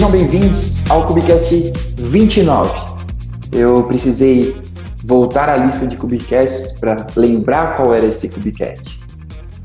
Sejam 0.00 0.12
bem-vindos 0.12 0.90
ao 0.90 1.06
Cubicast 1.06 1.72
29. 1.98 2.70
Eu 3.52 3.82
precisei 3.82 4.56
voltar 5.04 5.50
à 5.50 5.58
lista 5.58 5.86
de 5.86 5.94
Cubicasts 5.94 6.80
para 6.80 7.06
lembrar 7.14 7.76
qual 7.76 7.94
era 7.94 8.06
esse 8.06 8.30
Cubicast. 8.30 8.98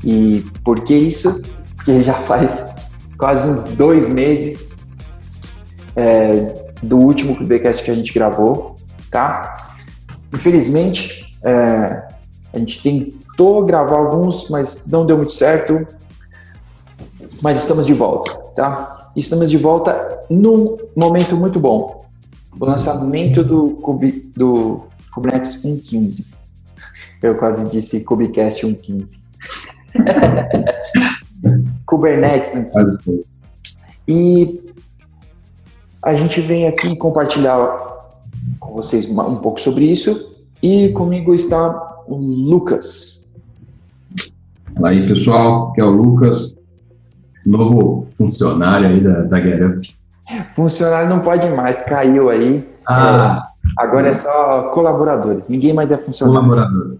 E 0.04 0.44
por 0.62 0.84
que 0.84 0.94
isso? 0.94 1.42
Porque 1.74 2.02
já 2.02 2.12
faz 2.12 2.74
quase 3.16 3.48
uns 3.48 3.62
dois 3.76 4.10
meses 4.10 4.76
é, 5.96 6.66
do 6.82 6.98
último 6.98 7.34
Cubicast 7.34 7.82
que 7.82 7.90
a 7.90 7.94
gente 7.94 8.12
gravou, 8.12 8.76
tá? 9.10 9.56
Infelizmente, 10.34 11.34
é, 11.42 12.08
a 12.52 12.58
gente 12.58 12.82
tentou 12.82 13.64
gravar 13.64 13.96
alguns, 13.96 14.50
mas 14.50 14.86
não 14.88 15.06
deu 15.06 15.16
muito 15.16 15.32
certo. 15.32 15.88
Mas 17.40 17.56
estamos 17.56 17.86
de 17.86 17.94
volta, 17.94 18.34
tá? 18.54 19.05
Estamos 19.16 19.48
de 19.48 19.56
volta 19.56 20.24
num 20.28 20.76
momento 20.94 21.34
muito 21.36 21.58
bom. 21.58 22.04
O 22.60 22.64
lançamento 22.66 23.42
do, 23.42 23.70
Cubi, 23.82 24.30
do 24.36 24.82
Kubernetes 25.14 25.64
1.15. 25.64 26.34
Eu 27.22 27.34
quase 27.36 27.70
disse 27.70 28.04
Kubecast 28.04 28.66
1.15. 28.66 29.24
Kubernetes 31.86 32.54
1.15. 32.54 33.24
E 34.06 34.60
a 36.02 36.14
gente 36.14 36.42
vem 36.42 36.66
aqui 36.66 36.94
compartilhar 36.96 38.14
com 38.60 38.74
vocês 38.74 39.06
um 39.06 39.36
pouco 39.36 39.58
sobre 39.58 39.86
isso. 39.86 40.36
E 40.62 40.90
comigo 40.90 41.34
está 41.34 42.02
o 42.06 42.16
Lucas. 42.16 43.24
Fala 44.74 44.90
aí, 44.90 45.08
pessoal. 45.08 45.70
Aqui 45.70 45.80
é 45.80 45.84
o 45.84 45.90
Lucas 45.90 46.55
novo 47.46 48.08
funcionário 48.18 48.88
aí 48.88 49.00
da, 49.00 49.22
da 49.22 49.40
GetUp? 49.40 49.94
Funcionário 50.54 51.08
não 51.08 51.20
pode 51.20 51.48
mais, 51.50 51.82
caiu 51.82 52.28
aí. 52.28 52.68
Ah, 52.86 53.46
é, 53.64 53.68
agora 53.78 54.08
é 54.08 54.12
só 54.12 54.70
colaboradores, 54.70 55.48
ninguém 55.48 55.72
mais 55.72 55.90
é 55.90 55.96
funcionário. 55.96 56.40
Colaborador. 56.40 56.96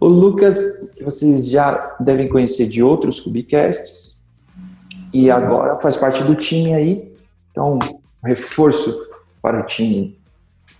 o 0.00 0.06
Lucas, 0.06 0.58
que 0.96 1.04
vocês 1.04 1.48
já 1.48 1.96
devem 1.98 2.28
conhecer 2.28 2.68
de 2.68 2.82
outros 2.82 3.20
Cubicasts, 3.20 4.22
e 5.12 5.30
agora 5.30 5.78
faz 5.80 5.96
parte 5.96 6.22
do 6.22 6.34
time 6.34 6.72
aí, 6.72 7.12
então, 7.50 7.78
reforço 8.24 8.92
para 9.40 9.60
o 9.60 9.62
time 9.64 10.18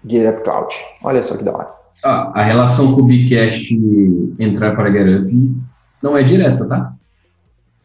GetUp 0.07 0.43
Cloud. 0.43 0.75
Olha 1.03 1.23
só 1.23 1.37
que 1.37 1.45
da 1.45 1.53
hora. 1.53 1.69
Ah, 2.05 2.33
a 2.35 2.43
relação 2.43 2.95
Cubicast 2.95 3.75
entrar 4.39 4.75
para 4.77 4.91
GetUp 4.91 5.57
não 6.05 6.19
é 6.19 6.23
direta, 6.23 6.67
tá? 6.67 6.93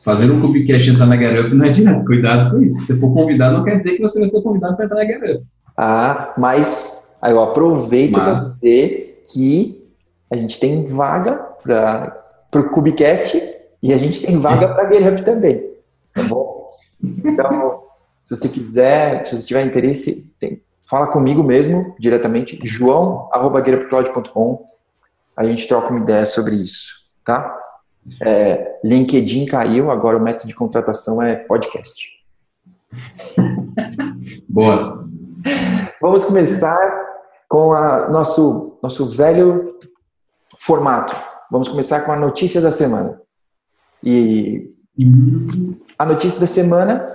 Fazer 0.03 0.29
um 0.29 0.41
Cubicast 0.41 0.89
entrar 0.89 1.05
na 1.05 1.17
GetUp 1.17 1.55
não 1.55 1.65
é 1.65 1.71
direto. 1.71 2.05
Cuidado 2.05 2.51
com 2.51 2.61
isso. 2.61 2.85
Se 2.85 2.99
for 2.99 3.13
convidado, 3.13 3.57
não 3.57 3.63
quer 3.63 3.77
dizer 3.77 3.95
que 3.95 4.01
você 4.01 4.19
vai 4.19 4.27
ser 4.27 4.41
convidado 4.41 4.75
para 4.75 4.85
entrar 4.85 4.97
na 4.97 5.05
GetUp. 5.05 5.45
Ah, 5.75 6.33
mas 6.37 7.15
aí 7.21 7.31
eu 7.31 7.41
aproveito 7.41 8.13
para 8.13 8.33
dizer 8.33 9.23
que 9.31 9.87
a 10.29 10.35
gente 10.35 10.59
tem 10.59 10.85
vaga 10.85 11.33
para 11.63 12.17
o 12.55 12.69
Cubicast 12.69 13.41
e 13.81 13.93
a 13.93 13.97
gente 13.97 14.21
tem 14.21 14.37
vaga 14.39 14.67
para 14.67 14.87
a 14.87 14.93
GetUp 14.93 15.23
também. 15.23 15.69
Tá 16.13 16.23
bom? 16.23 16.67
Então, 17.01 17.83
se 18.25 18.35
você 18.35 18.49
quiser, 18.49 19.25
se 19.25 19.35
você 19.35 19.47
tiver 19.47 19.65
interesse, 19.65 20.33
tem, 20.39 20.61
fala 20.89 21.07
comigo 21.07 21.41
mesmo, 21.41 21.95
diretamente, 21.97 22.59
joão.getupcloud.com. 22.63 24.65
A 25.37 25.45
gente 25.45 25.67
troca 25.69 25.89
uma 25.89 26.01
ideia 26.01 26.25
sobre 26.25 26.55
isso, 26.55 26.95
tá? 27.23 27.57
É, 28.21 28.79
LinkedIn 28.83 29.45
caiu, 29.45 29.91
agora 29.91 30.17
o 30.17 30.21
método 30.21 30.47
de 30.47 30.55
contratação 30.55 31.21
é 31.21 31.35
podcast. 31.35 32.09
Boa. 34.47 35.07
Vamos 36.01 36.23
começar 36.23 36.77
com 37.47 37.73
a 37.73 38.09
nosso 38.09 38.79
nosso 38.81 39.05
velho 39.15 39.77
formato. 40.57 41.15
Vamos 41.51 41.67
começar 41.67 42.01
com 42.01 42.11
a 42.11 42.15
notícia 42.15 42.61
da 42.61 42.71
semana. 42.71 43.21
E 44.03 44.75
a 45.97 46.05
notícia 46.05 46.39
da 46.39 46.47
semana 46.47 47.13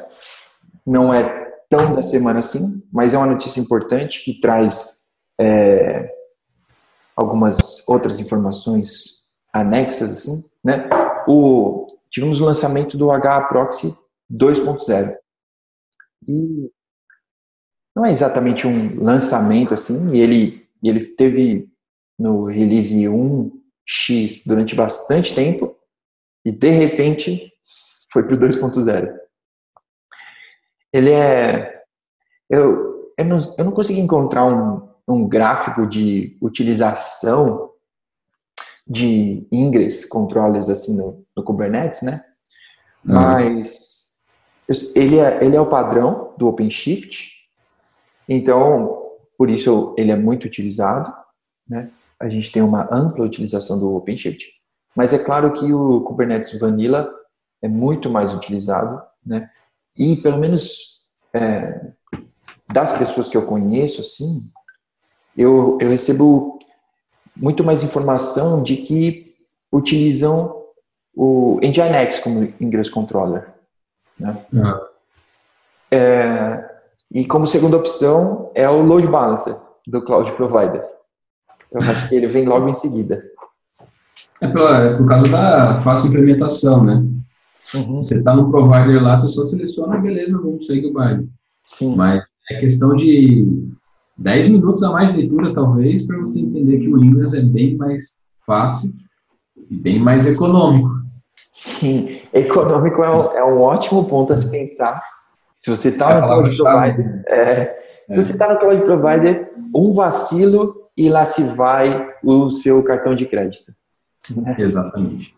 não 0.86 1.12
é 1.12 1.44
tão 1.68 1.94
da 1.94 2.02
semana 2.02 2.38
assim, 2.40 2.82
mas 2.92 3.14
é 3.14 3.18
uma 3.18 3.26
notícia 3.26 3.60
importante 3.60 4.24
que 4.24 4.38
traz 4.38 5.04
é, 5.40 6.10
algumas 7.16 7.86
outras 7.88 8.18
informações 8.18 9.13
anexas 9.54 10.12
assim 10.12 10.42
né? 10.64 10.88
O, 11.28 11.86
tivemos 12.10 12.40
o 12.40 12.44
lançamento 12.46 12.96
do 12.96 13.10
HAProxy 13.10 13.94
2.0. 14.32 15.14
E 16.26 16.70
não 17.94 18.06
é 18.06 18.10
exatamente 18.10 18.66
um 18.66 19.02
lançamento 19.02 19.74
assim, 19.74 20.14
e 20.14 20.20
ele, 20.20 20.66
ele 20.82 21.04
teve 21.14 21.68
no 22.18 22.46
release 22.46 22.94
1x 22.94 24.42
durante 24.46 24.74
bastante 24.74 25.34
tempo, 25.34 25.76
e 26.44 26.50
de 26.50 26.70
repente 26.70 27.52
foi 28.10 28.22
para 28.22 28.34
o 28.34 28.38
2.0. 28.38 29.14
Ele 30.92 31.10
é. 31.10 31.82
Eu, 32.48 33.12
eu, 33.18 33.24
não, 33.24 33.38
eu 33.58 33.64
não 33.64 33.72
consegui 33.72 34.00
encontrar 34.00 34.46
um, 34.46 34.88
um 35.06 35.28
gráfico 35.28 35.86
de 35.86 36.36
utilização 36.40 37.73
de 38.86 39.46
ingress 39.50 40.06
controllers 40.08 40.68
assim 40.68 40.96
no, 40.96 41.24
no 41.36 41.42
Kubernetes, 41.42 42.02
né? 42.02 42.22
Uhum. 43.04 43.14
Mas 43.14 44.14
ele 44.94 45.18
é, 45.18 45.44
ele 45.44 45.56
é 45.56 45.60
o 45.60 45.68
padrão 45.68 46.34
do 46.36 46.48
OpenShift, 46.48 47.32
então 48.28 49.02
por 49.36 49.50
isso 49.50 49.94
ele 49.98 50.10
é 50.10 50.16
muito 50.16 50.44
utilizado, 50.44 51.12
né? 51.68 51.90
A 52.20 52.28
gente 52.28 52.52
tem 52.52 52.62
uma 52.62 52.88
ampla 52.92 53.24
utilização 53.24 53.78
do 53.78 53.94
OpenShift, 53.96 54.52
mas 54.94 55.12
é 55.12 55.18
claro 55.18 55.52
que 55.52 55.72
o 55.72 56.00
Kubernetes 56.02 56.58
Vanilla 56.58 57.10
é 57.60 57.68
muito 57.68 58.08
mais 58.08 58.32
utilizado, 58.34 59.02
né? 59.24 59.50
E 59.96 60.16
pelo 60.16 60.38
menos 60.38 61.02
é, 61.32 61.92
das 62.72 62.96
pessoas 62.96 63.28
que 63.28 63.36
eu 63.36 63.46
conheço, 63.46 64.00
assim, 64.00 64.50
eu, 65.36 65.78
eu 65.80 65.88
recebo 65.88 66.58
muito 67.36 67.64
mais 67.64 67.82
informação 67.82 68.62
de 68.62 68.76
que 68.76 69.34
utilizam 69.72 70.62
o 71.14 71.60
Nginx 71.62 72.18
como 72.20 72.52
ingress 72.60 72.90
controller. 72.90 73.52
Né? 74.18 74.46
Uhum. 74.52 74.80
É, 75.90 76.70
e 77.12 77.24
como 77.24 77.46
segunda 77.46 77.76
opção 77.76 78.50
é 78.54 78.68
o 78.68 78.82
load 78.82 79.06
balancer 79.06 79.56
do 79.86 80.02
cloud 80.02 80.30
provider. 80.32 80.84
Eu 81.70 81.80
acho 81.80 82.08
que 82.08 82.14
ele 82.14 82.26
vem 82.26 82.44
logo 82.44 82.68
em 82.68 82.72
seguida. 82.72 83.22
É 84.40 84.48
por, 84.48 84.70
é 84.70 84.96
por 84.96 85.08
causa 85.08 85.28
da 85.28 85.82
fácil 85.82 86.10
implementação, 86.10 86.84
né? 86.84 87.04
Uhum. 87.74 87.94
Se 87.96 88.08
você 88.08 88.18
está 88.18 88.34
no 88.34 88.50
provider 88.50 89.02
lá, 89.02 89.16
você 89.16 89.32
só 89.32 89.46
seleciona, 89.46 89.98
beleza, 89.98 90.38
vamos 90.38 90.66
seguir 90.66 90.86
o 90.86 90.92
baile. 90.92 91.28
Sim. 91.64 91.96
Mas 91.96 92.24
é 92.50 92.60
questão 92.60 92.94
de 92.96 93.72
10 94.16 94.50
minutos 94.50 94.82
a 94.82 94.90
mais 94.90 95.10
de 95.10 95.18
leitura, 95.18 95.52
talvez, 95.52 96.06
para 96.06 96.18
você 96.18 96.40
entender 96.40 96.78
que 96.78 96.88
o 96.88 97.02
inglês 97.02 97.34
é 97.34 97.42
bem 97.42 97.76
mais 97.76 98.16
fácil 98.46 98.92
e 99.70 99.74
bem 99.76 99.98
mais 99.98 100.26
econômico. 100.26 100.90
Sim, 101.52 102.20
econômico 102.32 103.02
é 103.02 103.10
um, 103.10 103.32
é 103.32 103.44
um 103.44 103.60
ótimo 103.60 104.04
ponto 104.04 104.32
a 104.32 104.36
se 104.36 104.50
pensar. 104.50 105.02
Se 105.58 105.70
você 105.70 105.88
está 105.88 106.20
no 106.20 106.26
Cloud 106.26 106.56
Provider, 106.56 107.24
é, 107.26 107.40
é. 107.40 107.78
se 108.10 108.22
você 108.22 108.32
está 108.32 108.52
no 108.52 108.60
Cloud 108.60 108.82
Provider, 108.82 109.52
um 109.74 109.92
vacilo 109.92 110.90
e 110.96 111.08
lá 111.08 111.24
se 111.24 111.42
vai 111.54 112.08
o 112.22 112.50
seu 112.50 112.82
cartão 112.84 113.14
de 113.14 113.26
crédito. 113.26 113.72
Né? 114.36 114.56
Exatamente. 114.58 115.34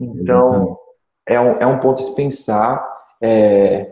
Então, 0.00 0.48
Exatamente. 0.48 0.78
É, 1.26 1.40
um, 1.40 1.52
é 1.58 1.66
um 1.66 1.78
ponto 1.78 2.02
a 2.02 2.04
se 2.04 2.14
pensar. 2.14 2.86
É, 3.20 3.90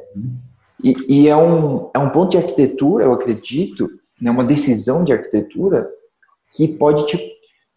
e, 0.83 1.23
e 1.23 1.29
é, 1.29 1.37
um, 1.37 1.91
é 1.95 1.99
um 1.99 2.11
ponto 2.11 2.33
de 2.33 2.39
arquitetura, 2.39 3.05
eu 3.05 3.13
acredito, 3.13 3.89
né, 4.23 4.31
uma 4.31 4.45
decisão 4.45 5.03
de 5.03 5.13
arquitetura 5.13 5.91
que 6.53 6.69
pode 6.69 7.07
te, 7.07 7.19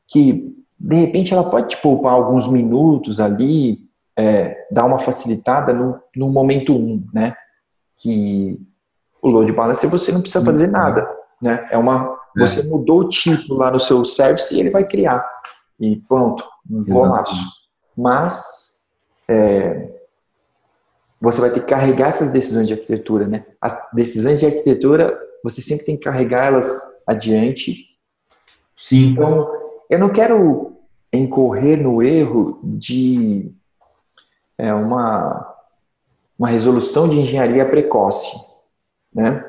que 0.08 0.64
de 0.80 0.96
repente 0.96 1.34
ela 1.34 1.50
pode 1.50 1.70
te 1.70 1.78
poupar 1.82 2.14
alguns 2.14 2.48
minutos 2.48 3.20
ali, 3.20 3.80
é, 4.16 4.68
dar 4.70 4.86
uma 4.86 5.00
facilitada 5.00 5.74
no, 5.74 6.00
no 6.16 6.30
momento 6.30 6.74
1, 6.74 6.78
um, 6.78 7.08
né? 7.12 7.36
Que 7.98 8.62
o 9.22 9.28
load 9.28 9.52
balancer 9.54 9.90
você 9.90 10.12
não 10.12 10.22
precisa 10.22 10.46
fazer 10.46 10.68
nada, 10.68 11.10
né? 11.42 11.68
É 11.72 11.78
uma 11.78 12.16
é. 12.38 12.42
você 12.42 12.62
mudou 12.64 13.00
o 13.00 13.10
tipo 13.10 13.56
lá 13.56 13.72
no 13.72 13.80
seu 13.80 14.06
service 14.06 14.54
e 14.54 14.60
ele 14.60 14.70
vai 14.70 14.86
criar 14.86 15.28
e 15.80 15.96
pronto, 16.08 16.44
um 16.70 16.84
golaço. 16.84 17.36
Mas 17.98 18.84
é, 19.28 19.90
você 21.20 21.42
vai 21.42 21.50
ter 21.50 21.62
que 21.62 21.66
carregar 21.66 22.10
essas 22.10 22.32
decisões 22.32 22.68
de 22.68 22.74
arquitetura, 22.74 23.28
né? 23.28 23.46
As 23.60 23.90
decisões 23.94 24.40
de 24.40 24.46
arquitetura 24.46 25.25
você 25.46 25.62
sempre 25.62 25.86
tem 25.86 25.96
que 25.96 26.04
carregar 26.04 26.48
elas 26.48 26.68
adiante. 27.08 27.86
Sim. 28.78 29.12
Então, 29.12 29.48
eu 29.90 30.00
não 30.00 30.10
quero 30.10 30.74
incorrer 31.14 31.82
no 31.82 32.02
erro 32.02 32.60
de 32.64 33.52
é, 34.58 34.74
uma 34.74 35.56
uma 36.38 36.50
resolução 36.50 37.08
de 37.08 37.18
engenharia 37.18 37.68
precoce, 37.68 38.36
né? 39.14 39.44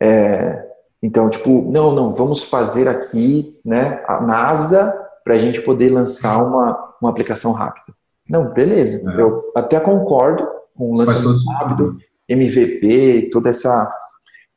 É, 0.00 0.70
então, 1.02 1.28
tipo, 1.28 1.70
não, 1.70 1.94
não, 1.94 2.12
vamos 2.12 2.42
fazer 2.42 2.88
aqui, 2.88 3.58
né, 3.64 4.02
a 4.06 4.20
NASA 4.20 4.98
para 5.22 5.34
a 5.34 5.38
gente 5.38 5.60
poder 5.60 5.90
lançar 5.90 6.42
uma, 6.42 6.94
uma 7.00 7.10
aplicação 7.10 7.52
rápida. 7.52 7.94
Não, 8.28 8.52
beleza, 8.52 9.10
é. 9.10 9.20
eu 9.20 9.52
até 9.54 9.78
concordo 9.78 10.46
com 10.74 10.92
o 10.92 10.94
lançamento 10.94 11.44
rápido, 11.50 11.98
MVP, 12.28 13.28
toda 13.30 13.50
essa 13.50 13.92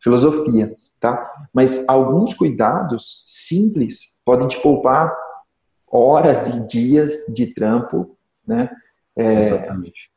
filosofia, 0.02 0.74
tá? 1.04 1.48
Mas 1.54 1.88
alguns 1.90 2.34
cuidados 2.34 3.24
simples 3.26 4.14
podem 4.24 4.48
te 4.48 4.58
poupar 4.62 5.14
horas 5.86 6.48
e 6.48 6.66
dias 6.66 7.26
de 7.36 7.48
trampo, 7.48 8.16
né? 8.48 8.70
É, 9.14 9.34
Exatamente. 9.34 10.10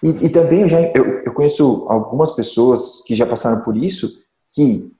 E, 0.00 0.26
e, 0.26 0.28
também 0.30 0.62
eu, 0.62 0.68
já, 0.68 0.80
eu, 0.80 1.22
eu 1.24 1.34
conheço 1.34 1.84
algumas 1.88 2.30
pessoas 2.30 3.02
que 3.04 3.16
já 3.16 3.26
passaram 3.26 3.60
por 3.62 3.76
isso, 3.76 4.08
que 4.54 4.90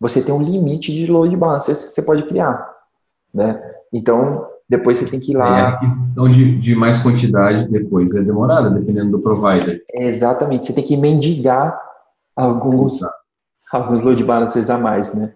você 0.00 0.22
tem 0.22 0.34
um 0.34 0.42
limite 0.42 0.90
de 0.90 1.06
load 1.06 1.36
balancers 1.36 1.84
que 1.84 1.90
você 1.90 2.00
pode 2.00 2.22
criar, 2.22 2.68
né? 3.32 3.62
Então, 3.92 4.48
depois 4.68 4.96
você 4.96 5.10
tem 5.10 5.20
que 5.20 5.32
ir 5.32 5.36
lá... 5.36 5.58
É, 5.58 5.62
a 5.62 5.78
questão 5.78 6.28
de, 6.30 6.60
de 6.60 6.74
mais 6.74 7.00
quantidade 7.02 7.68
depois 7.68 8.14
é 8.14 8.22
demorada, 8.22 8.70
dependendo 8.70 9.10
do 9.10 9.20
provider. 9.20 9.84
É, 9.92 10.06
exatamente, 10.06 10.64
você 10.64 10.72
tem 10.72 10.84
que 10.84 10.96
mendigar 10.96 11.78
alguns, 12.34 13.00
alguns 13.70 14.02
load 14.02 14.22
balancers 14.24 14.70
a 14.70 14.78
mais, 14.78 15.14
né? 15.14 15.34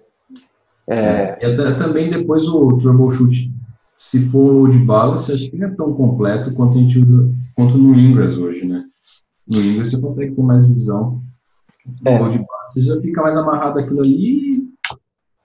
É... 0.88 1.38
E 1.40 1.74
também 1.76 2.10
depois 2.10 2.46
o 2.46 2.78
troubleshoot, 2.78 3.52
se 3.94 4.28
for 4.30 4.50
load 4.52 4.78
balance, 4.78 5.32
acho 5.32 5.50
que 5.50 5.56
não 5.56 5.68
é 5.68 5.70
tão 5.74 5.92
completo 5.92 6.52
quanto 6.54 6.76
a 6.76 6.80
gente 6.80 6.98
usa, 6.98 7.32
quanto 7.54 7.78
no 7.78 7.94
Ingress 7.94 8.36
hoje, 8.36 8.66
né? 8.66 8.84
No 9.46 9.60
Ingress 9.60 9.90
você 9.90 10.00
consegue 10.00 10.34
ter 10.34 10.42
mais 10.42 10.66
visão. 10.66 11.22
É. 12.04 12.18
No 12.18 12.24
load 12.24 12.38
balance 12.38 12.74
você 12.74 12.84
já 12.84 13.00
fica 13.00 13.22
mais 13.22 13.36
amarrado 13.36 13.78
aquilo 13.78 14.00
ali 14.00 14.68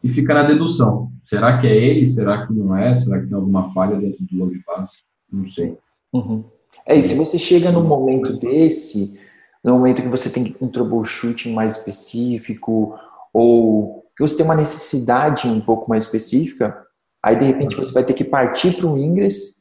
e 0.04 0.10
fica 0.10 0.34
na 0.34 0.44
dedução. 0.44 1.12
Será 1.26 1.60
que 1.60 1.68
é 1.68 1.76
ele? 1.76 2.08
Será 2.08 2.48
que 2.48 2.54
não 2.54 2.76
é? 2.76 2.96
Será 2.96 3.20
que 3.20 3.28
tem 3.28 3.36
alguma 3.36 3.74
falha 3.74 3.98
dentro 3.98 4.26
do 4.26 4.38
load 4.38 4.62
balance? 4.66 5.00
Não 5.32 5.46
sei. 5.46 5.78
Uhum. 6.14 6.44
É, 6.86 6.96
e 6.96 7.04
se 7.04 7.16
você 7.16 7.38
chega 7.38 7.72
num 7.72 7.84
momento 7.84 8.38
desse, 8.38 9.20
no 9.68 9.74
momento 9.74 10.02
que 10.02 10.08
você 10.08 10.30
tem 10.30 10.56
um 10.62 10.70
troubleshooting 10.70 11.54
mais 11.54 11.76
específico, 11.76 12.98
ou 13.34 14.06
que 14.16 14.26
você 14.26 14.38
tem 14.38 14.46
uma 14.46 14.56
necessidade 14.56 15.46
um 15.46 15.60
pouco 15.60 15.90
mais 15.90 16.06
específica, 16.06 16.86
aí 17.22 17.36
de 17.36 17.44
repente 17.44 17.76
você 17.76 17.92
vai 17.92 18.06
ter 18.06 18.14
que 18.14 18.24
partir 18.24 18.78
para 18.78 18.88
o 18.88 18.98
Ingress, 18.98 19.58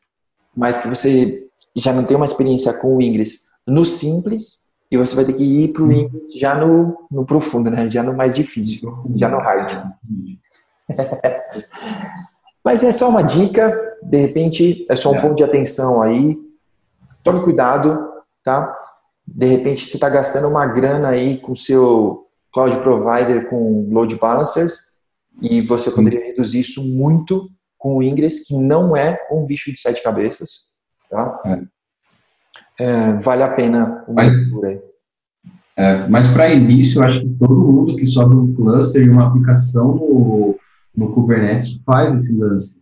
mas 0.56 0.80
que 0.80 0.86
você 0.86 1.48
já 1.74 1.92
não 1.92 2.04
tem 2.04 2.16
uma 2.16 2.24
experiência 2.24 2.72
com 2.72 2.96
o 2.96 3.02
Ingress 3.02 3.46
no 3.66 3.84
simples, 3.84 4.68
e 4.88 4.96
você 4.96 5.16
vai 5.16 5.24
ter 5.24 5.32
que 5.32 5.42
ir 5.42 5.72
para 5.72 5.82
o 5.82 5.90
Ingress 5.90 6.38
já 6.38 6.54
no, 6.54 7.08
no 7.10 7.26
profundo, 7.26 7.68
né? 7.68 7.90
já 7.90 8.04
no 8.04 8.14
mais 8.14 8.36
difícil, 8.36 8.96
já 9.16 9.28
no 9.28 9.38
hard. 9.38 9.90
mas 12.64 12.84
é 12.84 12.92
só 12.92 13.08
uma 13.08 13.22
dica, 13.22 13.76
de 14.04 14.18
repente 14.18 14.86
é 14.88 14.94
só 14.94 15.10
um 15.10 15.16
é. 15.16 15.20
ponto 15.20 15.34
de 15.34 15.42
atenção 15.42 16.00
aí. 16.00 16.38
Tome 17.24 17.42
cuidado, 17.42 18.08
tá? 18.44 18.72
De 19.26 19.46
repente 19.46 19.86
você 19.86 19.96
está 19.96 20.08
gastando 20.08 20.48
uma 20.48 20.66
grana 20.66 21.08
aí 21.08 21.38
com 21.38 21.56
seu 21.56 22.26
cloud 22.52 22.78
provider 22.80 23.48
com 23.50 23.88
load 23.90 24.14
balancers 24.16 24.96
e 25.42 25.60
você 25.60 25.90
poderia 25.90 26.20
Sim. 26.20 26.26
reduzir 26.26 26.60
isso 26.60 26.82
muito 26.82 27.50
com 27.76 27.96
o 27.96 28.02
Ingress, 28.02 28.46
que 28.46 28.56
não 28.56 28.96
é 28.96 29.18
um 29.30 29.44
bicho 29.44 29.70
de 29.72 29.80
sete 29.80 30.02
cabeças, 30.02 30.50
tá? 31.10 31.40
É. 31.44 31.76
É, 32.78 33.12
vale 33.14 33.42
a 33.42 33.54
pena 33.54 34.04
uma 34.06 34.22
mas, 34.22 34.32
é, 35.76 36.08
mas 36.08 36.28
para 36.32 36.52
início, 36.52 37.00
eu 37.00 37.04
acho 37.06 37.20
que 37.20 37.28
todo 37.38 37.54
mundo 37.54 37.96
que 37.96 38.06
sobe 38.06 38.34
um 38.34 38.54
cluster 38.54 39.04
e 39.04 39.10
uma 39.10 39.28
aplicação 39.28 39.94
no, 39.94 40.58
no 40.96 41.12
Kubernetes 41.12 41.80
faz 41.84 42.14
esse 42.14 42.34
lance. 42.34 42.76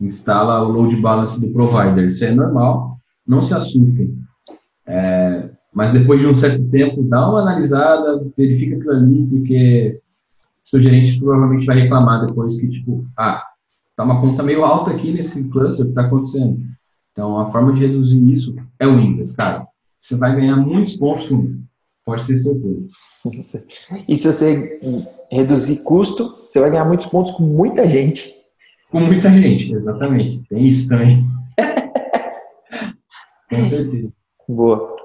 Instala 0.00 0.62
o 0.62 0.72
load 0.72 0.96
balance 0.96 1.40
do 1.40 1.52
provider. 1.52 2.08
Isso 2.08 2.24
é 2.24 2.32
normal, 2.32 2.98
não 3.26 3.42
se 3.42 3.52
assustem. 3.52 4.16
É, 4.86 5.47
mas 5.72 5.92
depois 5.92 6.20
de 6.20 6.26
um 6.26 6.34
certo 6.34 6.64
tempo, 6.70 7.02
dá 7.02 7.28
uma 7.28 7.40
analisada, 7.40 8.26
verifica 8.36 8.76
aquilo 8.76 8.92
ali, 8.92 9.26
porque 9.26 10.00
seu 10.64 10.82
gerente 10.82 11.18
provavelmente 11.18 11.66
vai 11.66 11.80
reclamar 11.80 12.26
depois 12.26 12.60
que, 12.60 12.68
tipo, 12.68 13.06
ah, 13.16 13.42
tá 13.96 14.04
uma 14.04 14.20
conta 14.20 14.42
meio 14.42 14.64
alta 14.64 14.90
aqui 14.90 15.12
nesse 15.12 15.42
cluster, 15.44 15.84
o 15.84 15.88
que 15.88 15.92
está 15.92 16.06
acontecendo? 16.06 16.58
Então, 17.12 17.38
a 17.38 17.50
forma 17.50 17.72
de 17.72 17.80
reduzir 17.80 18.22
isso 18.30 18.54
é 18.78 18.86
o 18.86 18.96
Windows, 18.96 19.32
cara. 19.32 19.66
Você 20.00 20.16
vai 20.16 20.34
ganhar 20.36 20.56
muitos 20.56 20.96
pontos 20.96 21.26
com 21.28 21.42
isso. 21.42 21.58
Pode 22.04 22.24
ter 22.24 22.36
certeza. 22.36 22.86
E 24.08 24.16
se 24.16 24.32
você 24.32 24.80
reduzir 25.30 25.82
custo, 25.82 26.36
você 26.48 26.60
vai 26.60 26.70
ganhar 26.70 26.84
muitos 26.84 27.06
pontos 27.06 27.32
com 27.32 27.42
muita 27.42 27.88
gente. 27.88 28.34
Com 28.90 29.00
muita 29.00 29.30
gente, 29.30 29.74
exatamente. 29.74 30.42
Tem 30.48 30.66
isso 30.66 30.88
também. 30.88 31.26
com 33.50 33.64
certeza. 33.64 34.12
Boa. 34.48 34.96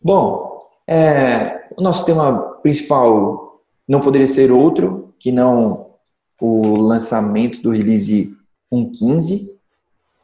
Bom, 0.00 0.58
é, 0.86 1.68
o 1.76 1.82
nosso 1.82 2.06
tema 2.06 2.38
principal 2.62 3.60
não 3.86 4.00
poderia 4.00 4.26
ser 4.26 4.50
outro 4.50 5.14
que 5.18 5.32
não 5.32 5.88
o 6.40 6.76
lançamento 6.76 7.60
do 7.60 7.70
release 7.70 8.36
1.15 8.72 9.58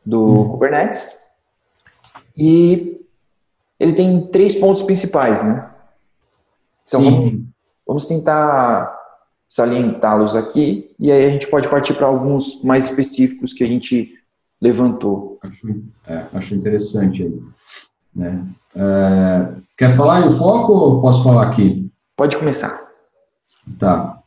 do 0.05 0.25
hum. 0.25 0.49
Kubernetes. 0.50 1.25
E 2.37 3.00
ele 3.79 3.94
tem 3.94 4.26
três 4.29 4.55
pontos 4.55 4.82
principais, 4.82 5.43
né? 5.43 5.71
Então 6.87 7.03
vamos, 7.03 7.32
vamos 7.87 8.06
tentar 8.06 9.03
salientá-los 9.47 10.35
aqui 10.37 10.94
e 10.99 11.11
aí 11.11 11.27
a 11.27 11.31
gente 11.31 11.47
pode 11.47 11.69
partir 11.69 11.94
para 11.94 12.06
alguns 12.06 12.62
mais 12.62 12.91
específicos 12.91 13.53
que 13.53 13.65
a 13.65 13.67
gente 13.67 14.15
levantou. 14.61 15.38
Acho, 15.43 15.82
é, 16.06 16.27
acho 16.32 16.55
interessante 16.55 17.23
aí. 17.23 17.43
Né? 18.15 18.47
É, 18.75 19.55
quer 19.77 19.97
falar 19.97 20.27
o 20.27 20.33
foco 20.33 20.73
ou 20.73 21.01
posso 21.01 21.23
falar 21.23 21.49
aqui? 21.49 21.91
Pode 22.17 22.37
começar. 22.39 22.81
Tá. 23.79 24.21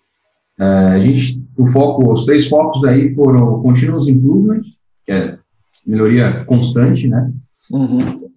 É, 0.60 0.66
a 0.66 1.00
gente, 1.00 1.44
o 1.58 1.68
foco, 1.68 2.12
os 2.12 2.26
três 2.26 2.48
focos 2.48 2.84
aí 2.84 3.14
foram 3.14 3.62
continuous 3.62 4.08
improvement, 4.08 4.62
que 5.06 5.12
é 5.12 5.38
melhoria 5.86 6.44
constante, 6.46 7.08
né? 7.08 7.32
Uhum. 7.72 8.30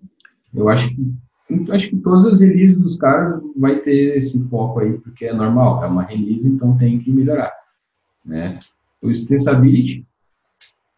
Eu 0.55 0.69
acho 0.69 0.95
que 0.95 1.15
acho 1.71 1.91
que 1.91 1.97
todas 1.97 2.27
as 2.27 2.41
releases 2.41 2.83
dos 2.83 2.97
caras 2.97 3.41
vai 3.57 3.81
ter 3.81 4.17
esse 4.17 4.41
foco 4.49 4.81
aí, 4.81 4.99
porque 4.99 5.27
é 5.27 5.33
normal, 5.33 5.83
é 5.83 5.87
uma 5.89 6.03
release, 6.03 6.49
então 6.49 6.77
tem 6.77 6.99
que 7.01 7.11
melhorar, 7.11 7.53
né? 8.25 8.59
O 9.03 9.11
extensibility, 9.11 10.07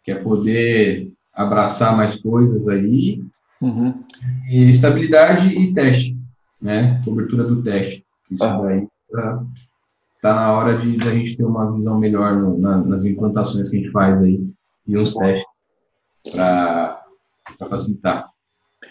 que 0.05 0.11
é 0.11 0.17
poder 0.17 1.11
abraçar 1.33 1.97
mais 1.97 2.17
coisas 2.21 2.69
aí, 2.69 3.23
Uhum. 3.63 4.03
E 4.51 4.71
estabilidade 4.71 5.49
e 5.49 5.73
teste, 5.73 6.19
né? 6.61 7.01
Cobertura 7.05 7.45
do 7.45 7.63
teste. 7.63 8.05
Isso 8.29 8.43
ah. 8.43 8.61
daí 8.61 8.89
tá, 9.11 9.45
tá, 10.21 10.35
na 10.35 10.53
hora 10.53 10.77
de, 10.77 10.97
de, 10.97 11.09
a 11.09 11.13
gente 11.13 11.37
ter 11.37 11.45
uma 11.45 11.73
visão 11.73 11.97
melhor 11.97 12.35
no, 12.35 12.59
na, 12.59 12.79
nas 12.79 13.05
implantações 13.05 13.71
que 13.71 13.77
a 13.77 13.81
gente 13.81 13.93
faz 13.93 14.21
aí 14.21 14.45
e 14.87 14.97
os 14.97 15.15
testes 15.15 15.47
para 16.33 17.05
facilitar. 17.71 18.29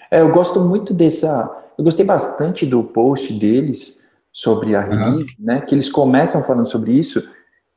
É, 0.10 0.22
eu 0.22 0.32
gosto 0.32 0.62
muito 0.62 0.94
dessa. 0.94 1.50
Eu 1.78 1.84
gostei 1.84 2.06
bastante 2.06 2.66
do 2.66 2.82
post 2.82 3.34
deles 3.34 4.02
sobre 4.32 4.74
a 4.74 4.88
uhum. 4.88 5.26
né? 5.38 5.62
Que 5.62 5.76
eles 5.76 5.90
começam 5.90 6.44
falando 6.44 6.68
sobre 6.68 6.94
isso. 6.94 7.22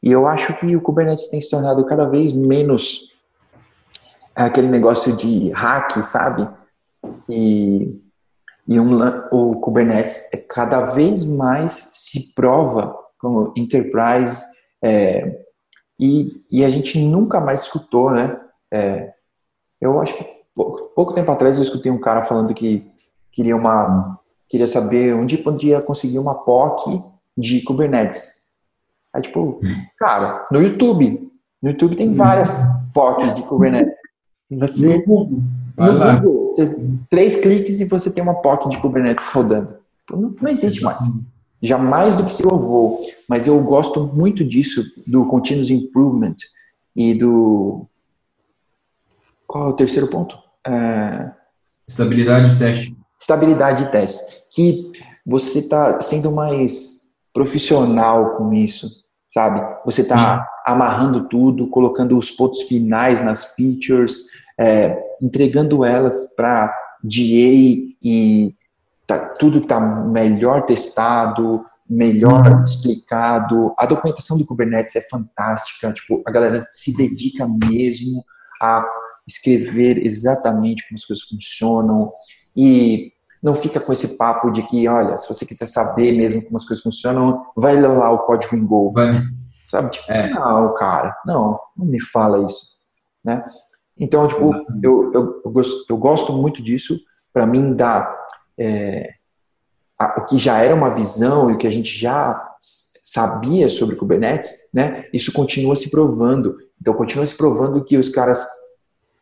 E 0.00 0.12
eu 0.12 0.28
acho 0.28 0.56
que 0.60 0.76
o 0.76 0.80
Kubernetes 0.80 1.28
tem 1.28 1.40
se 1.40 1.50
tornado 1.50 1.84
cada 1.86 2.04
vez 2.04 2.32
menos 2.32 3.12
aquele 4.34 4.68
negócio 4.68 5.16
de 5.16 5.50
hack, 5.50 6.04
sabe? 6.04 6.46
E, 7.28 8.00
e 8.66 8.80
um, 8.80 8.96
o 9.30 9.60
Kubernetes 9.60 10.32
é 10.32 10.36
cada 10.36 10.86
vez 10.86 11.24
mais 11.24 11.90
se 11.92 12.34
prova 12.34 12.96
como 13.18 13.52
enterprise 13.56 14.42
é, 14.82 15.44
e, 15.98 16.30
e, 16.50 16.64
a 16.64 16.68
gente 16.68 16.98
nunca 16.98 17.40
mais 17.40 17.62
escutou, 17.62 18.10
né? 18.10 18.38
É, 18.72 19.12
eu 19.80 20.00
acho 20.00 20.16
que 20.16 20.24
pouco, 20.54 20.92
pouco, 20.94 21.14
tempo 21.14 21.30
atrás 21.30 21.56
eu 21.56 21.62
escutei 21.62 21.90
um 21.90 22.00
cara 22.00 22.22
falando 22.22 22.52
que 22.52 22.86
queria 23.32 23.56
uma 23.56 24.20
queria 24.48 24.66
saber 24.66 25.14
onde 25.14 25.38
podia 25.38 25.80
conseguir 25.80 26.18
uma 26.18 26.34
POC 26.34 27.02
de 27.36 27.62
Kubernetes. 27.62 28.52
Aí 29.14 29.22
tipo, 29.22 29.60
cara, 29.98 30.44
no 30.50 30.60
YouTube, 30.60 31.30
no 31.62 31.70
YouTube 31.70 31.96
tem 31.96 32.12
várias 32.12 32.60
POCs 32.92 33.36
de 33.36 33.42
Kubernetes. 33.42 33.98
Você, 34.50 34.98
no. 34.98 35.02
Google, 35.76 36.46
você, 36.46 36.76
três 37.10 37.36
cliques 37.36 37.80
e 37.80 37.84
você 37.84 38.10
tem 38.10 38.22
uma 38.22 38.34
POC 38.34 38.68
de 38.68 38.78
Kubernetes 38.78 39.26
rodando. 39.26 39.76
Não, 40.10 40.34
não 40.40 40.50
existe 40.50 40.82
mais. 40.82 41.02
Jamais 41.62 42.14
do 42.14 42.26
que 42.26 42.32
se 42.32 42.44
louvou. 42.44 43.00
Mas 43.28 43.46
eu 43.46 43.62
gosto 43.64 44.06
muito 44.06 44.44
disso, 44.44 44.84
do 45.06 45.24
continuous 45.26 45.70
improvement 45.70 46.36
e 46.94 47.14
do. 47.14 47.86
Qual 49.46 49.66
é 49.66 49.68
o 49.70 49.76
terceiro 49.76 50.08
ponto? 50.08 50.38
É... 50.66 51.30
Estabilidade 51.88 52.52
de 52.52 52.58
teste. 52.58 52.96
Estabilidade 53.20 53.84
de 53.84 53.90
teste. 53.90 54.22
Que 54.50 54.92
você 55.24 55.60
está 55.60 56.00
sendo 56.00 56.30
mais 56.30 57.04
profissional 57.32 58.36
com 58.36 58.52
isso, 58.52 58.88
sabe? 59.28 59.60
Você 59.84 60.02
está 60.02 60.46
amarrando 60.64 61.28
tudo, 61.28 61.68
colocando 61.68 62.18
os 62.18 62.30
pontos 62.30 62.62
finais 62.62 63.22
nas 63.22 63.54
features, 63.54 64.24
é, 64.58 64.98
entregando 65.20 65.84
elas 65.84 66.34
para 66.34 66.74
DA 67.02 67.92
e 68.02 68.54
tá, 69.06 69.18
tudo 69.38 69.58
está 69.58 69.78
melhor 69.78 70.64
testado, 70.64 71.64
melhor 71.88 72.46
uhum. 72.46 72.64
explicado. 72.64 73.74
A 73.76 73.84
documentação 73.84 74.38
do 74.38 74.46
Kubernetes 74.46 74.96
é 74.96 75.02
fantástica, 75.02 75.92
tipo, 75.92 76.22
a 76.26 76.30
galera 76.30 76.60
se 76.62 76.96
dedica 76.96 77.46
mesmo 77.46 78.24
a 78.60 78.84
escrever 79.26 80.04
exatamente 80.04 80.86
como 80.86 80.96
as 80.96 81.04
coisas 81.04 81.24
funcionam 81.24 82.12
e 82.56 83.12
não 83.42 83.54
fica 83.54 83.78
com 83.78 83.92
esse 83.92 84.16
papo 84.16 84.50
de 84.50 84.62
que, 84.62 84.88
olha, 84.88 85.18
se 85.18 85.28
você 85.28 85.44
quiser 85.44 85.66
saber 85.66 86.12
mesmo 86.12 86.42
como 86.42 86.56
as 86.56 86.64
coisas 86.64 86.82
funcionam, 86.82 87.44
vai 87.54 87.74
ler 87.74 87.88
lá 87.88 88.10
o 88.10 88.18
código 88.18 88.56
em 88.56 88.64
Go. 88.64 88.92
Vai. 88.92 89.22
Sabe? 89.68 89.90
Tipo, 89.90 90.10
é. 90.12 90.30
não, 90.30 90.74
cara, 90.74 91.16
não, 91.24 91.54
não 91.76 91.86
me 91.86 92.00
fala 92.00 92.46
isso, 92.46 92.78
né? 93.24 93.44
Então, 93.98 94.26
tipo, 94.26 94.52
eu, 94.82 95.12
eu, 95.12 95.42
eu, 95.44 95.50
gosto, 95.50 95.84
eu 95.88 95.96
gosto 95.96 96.32
muito 96.32 96.62
disso. 96.62 97.00
Para 97.32 97.46
mim, 97.46 97.74
dá 97.74 98.12
é, 98.58 99.14
a, 99.98 100.20
o 100.20 100.26
que 100.26 100.38
já 100.38 100.58
era 100.58 100.74
uma 100.74 100.94
visão 100.94 101.50
e 101.50 101.54
o 101.54 101.58
que 101.58 101.66
a 101.66 101.70
gente 101.70 101.96
já 101.96 102.54
sabia 102.58 103.70
sobre 103.70 103.96
Kubernetes, 103.96 104.50
né? 104.72 105.08
Isso 105.12 105.32
continua 105.32 105.76
se 105.76 105.90
provando. 105.90 106.56
Então, 106.80 106.94
continua 106.94 107.26
se 107.26 107.36
provando 107.36 107.84
que 107.84 107.96
os 107.96 108.08
caras 108.08 108.44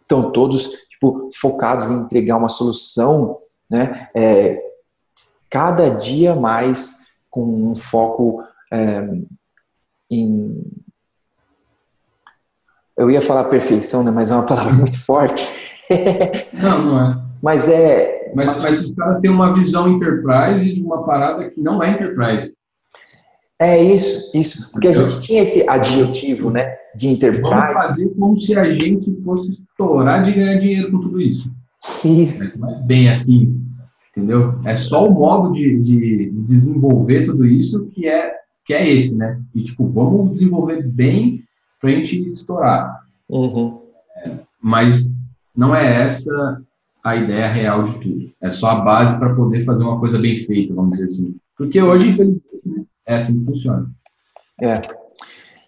estão 0.01 0.31
todos 0.33 0.71
tipo, 0.91 1.31
focados 1.35 1.91
em 1.91 2.01
entregar 2.01 2.37
uma 2.37 2.49
solução, 2.49 3.39
né? 3.69 4.09
É, 4.15 4.59
cada 5.51 5.91
dia 5.91 6.35
mais 6.35 7.03
com 7.29 7.71
um 7.71 7.75
foco 7.75 8.43
é, 8.73 9.07
em 10.15 10.83
eu 12.97 13.11
ia 13.11 13.21
falar 13.21 13.45
perfeição, 13.45 14.05
né? 14.05 14.11
Mas 14.11 14.31
é 14.31 14.35
uma 14.35 14.47
palavra 14.47 14.73
muito 14.75 15.01
forte. 15.01 15.47
Não, 16.53 16.85
não 16.85 17.01
é. 17.01 17.23
Mas 17.43 17.69
é. 17.69 18.33
Mas, 18.35 18.47
mas, 18.47 18.63
mas 18.63 18.81
os 18.87 18.95
caras 18.95 19.21
têm 19.21 19.31
uma 19.31 19.53
visão 19.53 19.89
enterprise 19.89 20.75
de 20.75 20.83
uma 20.83 21.05
parada 21.05 21.51
que 21.51 21.61
não 21.61 21.83
é 21.83 21.91
enterprise. 21.91 22.55
É 23.59 23.81
isso, 23.83 24.31
isso. 24.35 24.73
Porque 24.73 24.89
a 24.89 24.93
gente 24.93 25.21
tinha 25.21 25.43
esse 25.43 25.69
adjetivo, 25.69 26.51
né? 26.51 26.77
De 26.97 27.09
enterprise. 27.09 27.55
Vamos 27.55 27.85
fazer 27.85 28.09
como 28.19 28.41
se 28.41 28.57
a 28.57 28.73
gente 28.73 29.15
fosse 29.23 29.53
estourar 29.53 30.25
de 30.25 30.33
ganhar 30.33 30.59
dinheiro 30.59 30.91
com 30.91 31.01
tudo 31.01 31.21
isso. 31.21 31.51
Isso. 32.05 32.61
Mas, 32.61 32.79
mas 32.79 32.87
bem 32.87 33.09
assim, 33.09 33.61
entendeu? 34.11 34.59
É 34.65 34.77
só 34.77 35.05
o 35.05 35.13
modo 35.13 35.53
de, 35.53 35.79
de, 35.81 36.31
de, 36.31 36.43
desenvolver 36.43 37.25
tudo 37.25 37.47
isso 37.47 37.87
que 37.87 38.07
é, 38.07 38.32
que 38.65 38.75
é 38.75 38.89
esse, 38.89 39.17
né? 39.17 39.41
E 39.55 39.65
tipo, 39.65 39.89
vamos 39.89 40.33
desenvolver 40.33 40.83
bem 40.83 41.45
para 41.81 41.91
a 41.91 41.93
gente 41.95 42.29
estourar. 42.29 43.03
Uhum. 43.29 43.81
É, 44.25 44.39
mas 44.61 45.17
não 45.55 45.75
é 45.75 46.05
essa 46.05 46.63
a 47.03 47.17
ideia 47.17 47.49
real 47.49 47.85
de 47.85 47.99
tudo. 47.99 48.33
É 48.41 48.51
só 48.51 48.71
a 48.71 48.81
base 48.81 49.19
para 49.19 49.35
poder 49.35 49.65
fazer 49.65 49.83
uma 49.83 49.99
coisa 49.99 50.19
bem 50.19 50.39
feita, 50.39 50.75
vamos 50.75 50.93
dizer 50.93 51.07
assim. 51.07 51.37
Porque 51.57 51.83
hoje, 51.83 52.09
infelizmente, 52.09 52.43
né, 52.65 52.85
é 53.07 53.17
assim 53.17 53.41
que 53.41 53.45
funciona. 53.45 53.91
É. 54.61 54.81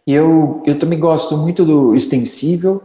Eu, 0.06 0.62
eu 0.64 0.78
também 0.78 0.98
gosto 0.98 1.36
muito 1.36 1.64
do 1.64 1.94
extensível. 1.96 2.82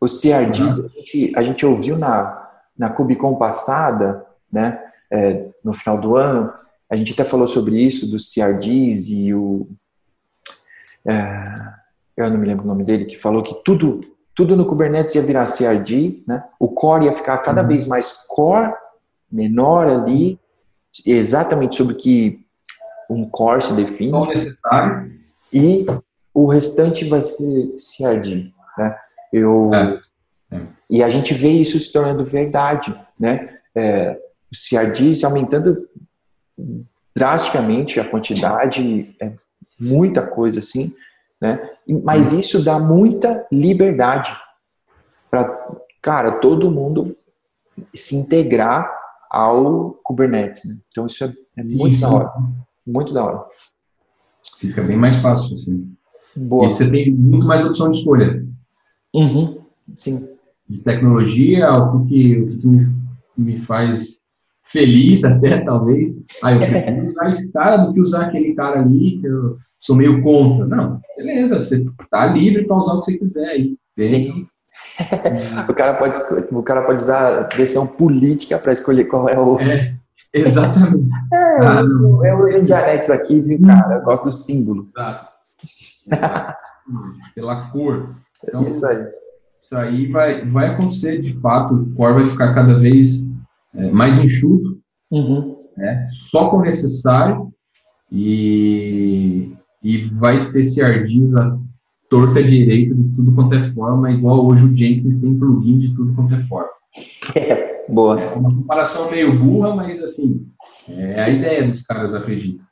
O 0.00 0.06
CRDs, 0.06 0.78
uhum. 0.78 0.86
a, 0.86 0.88
gente, 0.88 1.32
a 1.36 1.42
gente 1.42 1.66
ouviu 1.66 1.96
na, 1.96 2.48
na 2.76 2.90
Cubicon 2.90 3.36
passada, 3.36 4.24
né, 4.52 4.78
é, 5.10 5.48
no 5.64 5.72
final 5.72 5.98
do 5.98 6.16
ano, 6.16 6.52
a 6.90 6.96
gente 6.96 7.12
até 7.12 7.24
falou 7.24 7.48
sobre 7.48 7.80
isso, 7.80 8.10
do 8.10 8.16
CRDs 8.16 9.08
e 9.08 9.34
o... 9.34 9.68
É, 11.06 11.44
eu 12.16 12.30
não 12.30 12.38
me 12.38 12.46
lembro 12.46 12.64
o 12.64 12.68
nome 12.68 12.84
dele, 12.84 13.04
que 13.04 13.16
falou 13.16 13.42
que 13.42 13.54
tudo 13.64 14.00
tudo 14.38 14.54
no 14.54 14.66
Kubernetes 14.66 15.16
ia 15.16 15.22
virar 15.22 15.50
CRD, 15.50 16.22
né? 16.24 16.44
O 16.60 16.68
core 16.68 17.06
ia 17.06 17.12
ficar 17.12 17.38
cada 17.38 17.60
uhum. 17.60 17.66
vez 17.66 17.84
mais 17.88 18.24
core, 18.28 18.72
menor 19.28 19.88
ali, 19.88 20.38
exatamente 21.04 21.74
sobre 21.74 21.94
o 21.94 21.96
que 21.96 22.46
um 23.10 23.28
core 23.28 23.62
se 23.62 23.72
define. 23.72 24.12
Não 24.12 24.26
necessário. 24.26 25.10
E 25.52 25.84
o 26.32 26.46
restante 26.46 27.04
vai 27.04 27.20
ser 27.20 27.76
CRD, 27.78 28.52
né? 28.78 28.96
Eu, 29.32 29.74
é. 29.74 30.00
É. 30.52 30.60
E 30.88 31.02
a 31.02 31.10
gente 31.10 31.34
vê 31.34 31.50
isso 31.50 31.76
se 31.80 31.92
tornando 31.92 32.24
verdade, 32.24 32.94
né? 33.18 33.58
É, 33.74 34.12
o 34.12 34.54
CRD 34.54 35.16
se 35.16 35.26
aumentando 35.26 35.88
drasticamente 37.14 37.98
a 37.98 38.08
quantidade, 38.08 39.14
é 39.20 39.32
muita 39.78 40.22
coisa 40.26 40.58
assim, 40.58 40.94
né? 41.40 41.70
Mas 42.04 42.32
uhum. 42.32 42.40
isso 42.40 42.64
dá 42.64 42.78
muita 42.78 43.46
liberdade 43.50 44.36
para, 45.30 45.68
cara, 46.02 46.32
todo 46.32 46.70
mundo 46.70 47.16
se 47.94 48.16
integrar 48.16 48.90
ao 49.30 49.92
Kubernetes. 50.02 50.64
Né? 50.64 50.76
Então 50.90 51.06
isso 51.06 51.24
é, 51.24 51.34
é 51.56 51.62
muito 51.62 51.94
isso. 51.94 52.00
da 52.02 52.10
hora. 52.10 52.32
Muito 52.86 53.12
da 53.12 53.24
hora. 53.24 53.44
Fica 54.58 54.82
bem 54.82 54.96
mais 54.96 55.16
fácil, 55.16 55.54
assim. 55.54 55.92
Boa. 56.34 56.66
E 56.66 56.68
você 56.68 56.90
tem 56.90 57.12
muito 57.12 57.46
mais 57.46 57.64
opção 57.64 57.90
de 57.90 57.98
escolha. 57.98 58.44
Uhum. 59.14 59.60
Sim. 59.94 60.36
De 60.68 60.78
tecnologia, 60.78 61.70
o 61.72 62.04
que, 62.06 62.36
o 62.38 62.58
que 62.58 62.66
me, 62.66 62.86
me 63.36 63.58
faz 63.58 64.18
feliz 64.70 65.24
até, 65.24 65.60
talvez. 65.60 66.18
Ah, 66.42 66.52
eu 66.52 66.60
prefiro 66.60 67.08
usar 67.08 67.28
esse 67.30 67.52
cara 67.52 67.76
do 67.78 67.92
que 67.92 68.00
usar 68.00 68.26
aquele 68.26 68.54
cara 68.54 68.80
ali, 68.80 69.18
que 69.20 69.26
eu 69.26 69.56
sou 69.80 69.96
meio 69.96 70.22
contra. 70.22 70.66
Não, 70.66 71.00
beleza, 71.16 71.58
você 71.58 71.84
tá 72.10 72.26
livre 72.26 72.64
para 72.64 72.76
usar 72.76 72.94
o 72.94 73.00
que 73.00 73.06
você 73.06 73.18
quiser 73.18 73.48
aí. 73.48 73.76
Sim. 73.92 74.46
o, 75.68 75.74
cara 75.74 75.94
pode, 75.94 76.18
o 76.52 76.62
cara 76.62 76.82
pode 76.82 77.02
usar 77.02 77.38
a 77.38 77.56
versão 77.56 77.86
política 77.86 78.58
para 78.58 78.72
escolher 78.72 79.04
qual 79.04 79.28
é 79.28 79.38
o. 79.38 79.58
É, 79.58 79.94
exatamente. 80.32 81.08
é, 81.32 81.66
ah, 81.66 81.80
eu, 81.80 82.24
eu 82.24 82.44
uso 82.44 82.64
dialetos 82.64 83.10
aqui, 83.10 83.40
viu, 83.40 83.60
cara? 83.62 83.96
Eu 83.96 84.02
gosto 84.02 84.24
do 84.24 84.32
símbolo. 84.32 84.86
Exato. 84.90 85.28
Pela 87.34 87.70
cor. 87.70 88.14
Então, 88.44 88.62
isso 88.66 88.86
aí. 88.86 89.06
Isso 89.64 89.76
aí 89.76 90.10
vai, 90.10 90.46
vai 90.46 90.66
acontecer 90.66 91.20
de 91.20 91.38
fato. 91.40 91.74
O 91.74 91.94
core 91.94 92.14
vai 92.14 92.26
ficar 92.26 92.54
cada 92.54 92.78
vez 92.78 93.27
é, 93.78 93.90
mais 93.90 94.22
enxuto, 94.22 94.78
uhum. 95.10 95.54
né? 95.76 96.08
só 96.30 96.50
com 96.50 96.58
o 96.58 96.62
necessário. 96.62 97.52
E 98.10 99.52
e 99.82 100.04
vai 100.14 100.50
ter 100.50 100.64
CRDs 100.64 101.36
a 101.36 101.56
torta 102.08 102.42
direita 102.42 102.94
de 102.94 103.14
tudo 103.14 103.34
quanto 103.34 103.54
é 103.54 103.70
forma, 103.70 104.10
igual 104.10 104.46
hoje 104.46 104.64
o 104.64 104.76
Jenkins 104.76 105.20
tem 105.20 105.38
plugin 105.38 105.78
de 105.78 105.94
tudo 105.94 106.14
quanto 106.14 106.34
é 106.34 106.42
forma. 106.44 106.70
É, 107.34 107.84
boa. 107.88 108.20
É 108.20 108.34
uma 108.34 108.54
comparação 108.54 109.10
meio 109.10 109.38
burra, 109.38 109.74
mas 109.74 110.02
assim, 110.02 110.46
é 110.88 111.22
a 111.22 111.28
ideia 111.28 111.68
dos 111.68 111.82
caras, 111.82 112.14
acredito. 112.14 112.64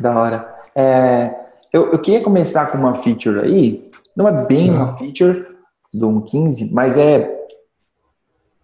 Da 0.00 0.18
hora. 0.18 0.54
É, 0.74 1.34
eu, 1.72 1.92
eu 1.92 1.98
queria 2.00 2.22
começar 2.22 2.70
com 2.70 2.78
uma 2.78 2.94
feature 2.94 3.40
aí, 3.40 3.88
não 4.16 4.26
é 4.28 4.46
bem 4.46 4.70
uma 4.70 4.94
feature 4.94 5.46
do 5.94 6.08
1.15, 6.08 6.70
mas 6.72 6.96
é 6.96 7.32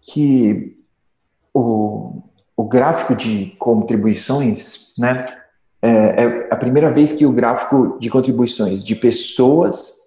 que 0.01 0.75
o, 1.53 2.21
o 2.55 2.63
gráfico 2.63 3.15
de 3.15 3.55
contribuições, 3.59 4.91
né, 4.97 5.25
é, 5.81 6.23
é 6.23 6.47
a 6.51 6.55
primeira 6.55 6.91
vez 6.91 7.11
que 7.11 7.25
o 7.25 7.33
gráfico 7.33 7.97
de 7.99 8.09
contribuições 8.09 8.83
de 8.83 8.95
pessoas 8.95 9.99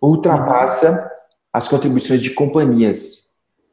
ultrapassa 0.00 1.10
as 1.52 1.68
contribuições 1.68 2.22
de 2.22 2.30
companhias, 2.30 3.30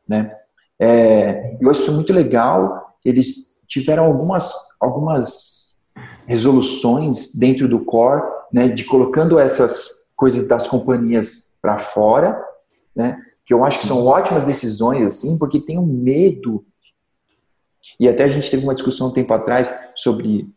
né? 0.07 0.35
É, 0.77 1.57
eu 1.61 1.69
acho 1.69 1.91
muito 1.93 2.11
legal. 2.11 2.95
Eles 3.03 3.63
tiveram 3.67 4.05
algumas 4.05 4.51
algumas 4.79 5.65
resoluções 6.25 7.35
dentro 7.35 7.67
do 7.67 7.85
core, 7.85 8.23
né, 8.51 8.67
de 8.67 8.83
colocando 8.83 9.39
essas 9.39 9.87
coisas 10.15 10.47
das 10.47 10.67
companhias 10.67 11.55
para 11.61 11.77
fora, 11.77 12.39
né? 12.95 13.17
Que 13.45 13.53
eu 13.53 13.63
acho 13.63 13.79
que 13.79 13.87
são 13.87 14.05
ótimas 14.05 14.43
decisões 14.43 15.05
assim, 15.05 15.37
porque 15.37 15.59
tem 15.59 15.77
um 15.77 15.85
medo. 15.85 16.61
E 17.99 18.07
até 18.07 18.23
a 18.23 18.27
gente 18.27 18.49
teve 18.49 18.63
uma 18.63 18.73
discussão 18.73 19.07
um 19.07 19.13
tempo 19.13 19.33
atrás 19.33 19.73
sobre 19.95 20.47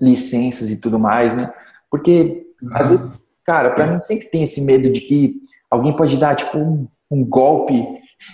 licenças 0.00 0.70
e 0.70 0.80
tudo 0.80 0.98
mais, 0.98 1.34
né? 1.34 1.52
Porque, 1.90 2.46
às 2.72 2.90
vezes, 2.90 3.12
cara, 3.44 3.70
para 3.70 3.86
mim 3.86 4.00
sempre 4.00 4.28
tem 4.28 4.42
esse 4.42 4.60
medo 4.62 4.90
de 4.90 5.00
que 5.00 5.36
alguém 5.70 5.94
pode 5.94 6.16
dar, 6.16 6.36
tipo, 6.36 6.58
um, 6.58 6.88
um 7.10 7.24
golpe. 7.24 7.86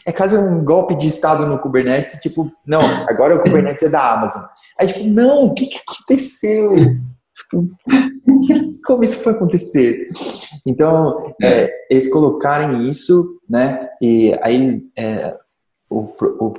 É 0.07 0.13
quase 0.13 0.37
um 0.37 0.65
golpe 0.65 0.95
de 0.95 1.09
Estado 1.09 1.47
no 1.47 1.59
Kubernetes, 1.59 2.21
tipo, 2.21 2.51
não, 2.67 2.81
agora 3.09 3.37
o 3.37 3.41
Kubernetes 3.41 3.83
é 3.83 3.89
da 3.89 4.13
Amazon. 4.13 4.43
Aí, 4.79 4.87
tipo, 4.87 5.05
não, 5.05 5.47
o 5.47 5.55
que, 5.55 5.67
que 5.67 5.79
aconteceu? 5.79 6.75
Tipo, 7.35 7.71
como 8.85 9.03
isso 9.03 9.19
foi 9.19 9.33
acontecer? 9.33 10.11
Então, 10.67 11.35
é, 11.43 11.71
eles 11.91 12.11
colocarem 12.11 12.89
isso, 12.89 13.41
né? 13.49 13.89
E 14.01 14.37
aí, 14.43 14.83
é, 14.97 15.37
o, 15.89 16.13
o, 16.39 16.55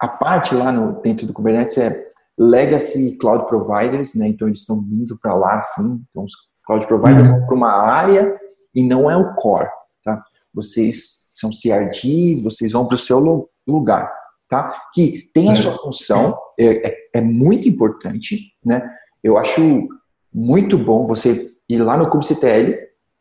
a 0.00 0.08
parte 0.08 0.54
lá 0.54 0.72
no, 0.72 1.00
dentro 1.02 1.26
do 1.26 1.32
Kubernetes 1.32 1.76
é 1.76 2.10
legacy 2.38 3.18
cloud 3.18 3.46
providers, 3.46 4.14
né? 4.14 4.28
Então 4.28 4.48
eles 4.48 4.60
estão 4.60 4.80
vindo 4.80 5.18
para 5.20 5.34
lá, 5.34 5.58
assim. 5.58 6.02
Então 6.08 6.24
os 6.24 6.32
cloud 6.64 6.86
providers 6.86 7.28
uhum. 7.28 7.38
vão 7.38 7.46
para 7.46 7.54
uma 7.54 7.72
área 7.72 8.40
e 8.74 8.82
não 8.82 9.10
é 9.10 9.16
o 9.16 9.34
core, 9.34 9.68
tá? 10.02 10.22
Vocês 10.54 11.28
são 11.34 11.50
CRD, 11.50 12.40
vocês 12.42 12.72
vão 12.72 12.86
para 12.86 12.94
o 12.94 12.98
seu 12.98 13.48
lugar, 13.66 14.10
tá? 14.48 14.74
Que 14.94 15.30
tem 15.34 15.52
a 15.52 15.56
sua 15.56 15.72
função, 15.72 16.38
é, 16.58 16.88
é, 16.88 16.96
é 17.16 17.20
muito 17.20 17.68
importante, 17.68 18.54
né? 18.64 18.90
Eu 19.22 19.36
acho 19.36 19.88
muito 20.32 20.78
bom 20.78 21.06
você 21.06 21.50
ir 21.68 21.78
lá 21.78 21.96
no 21.96 22.08
kubectl 22.08 22.72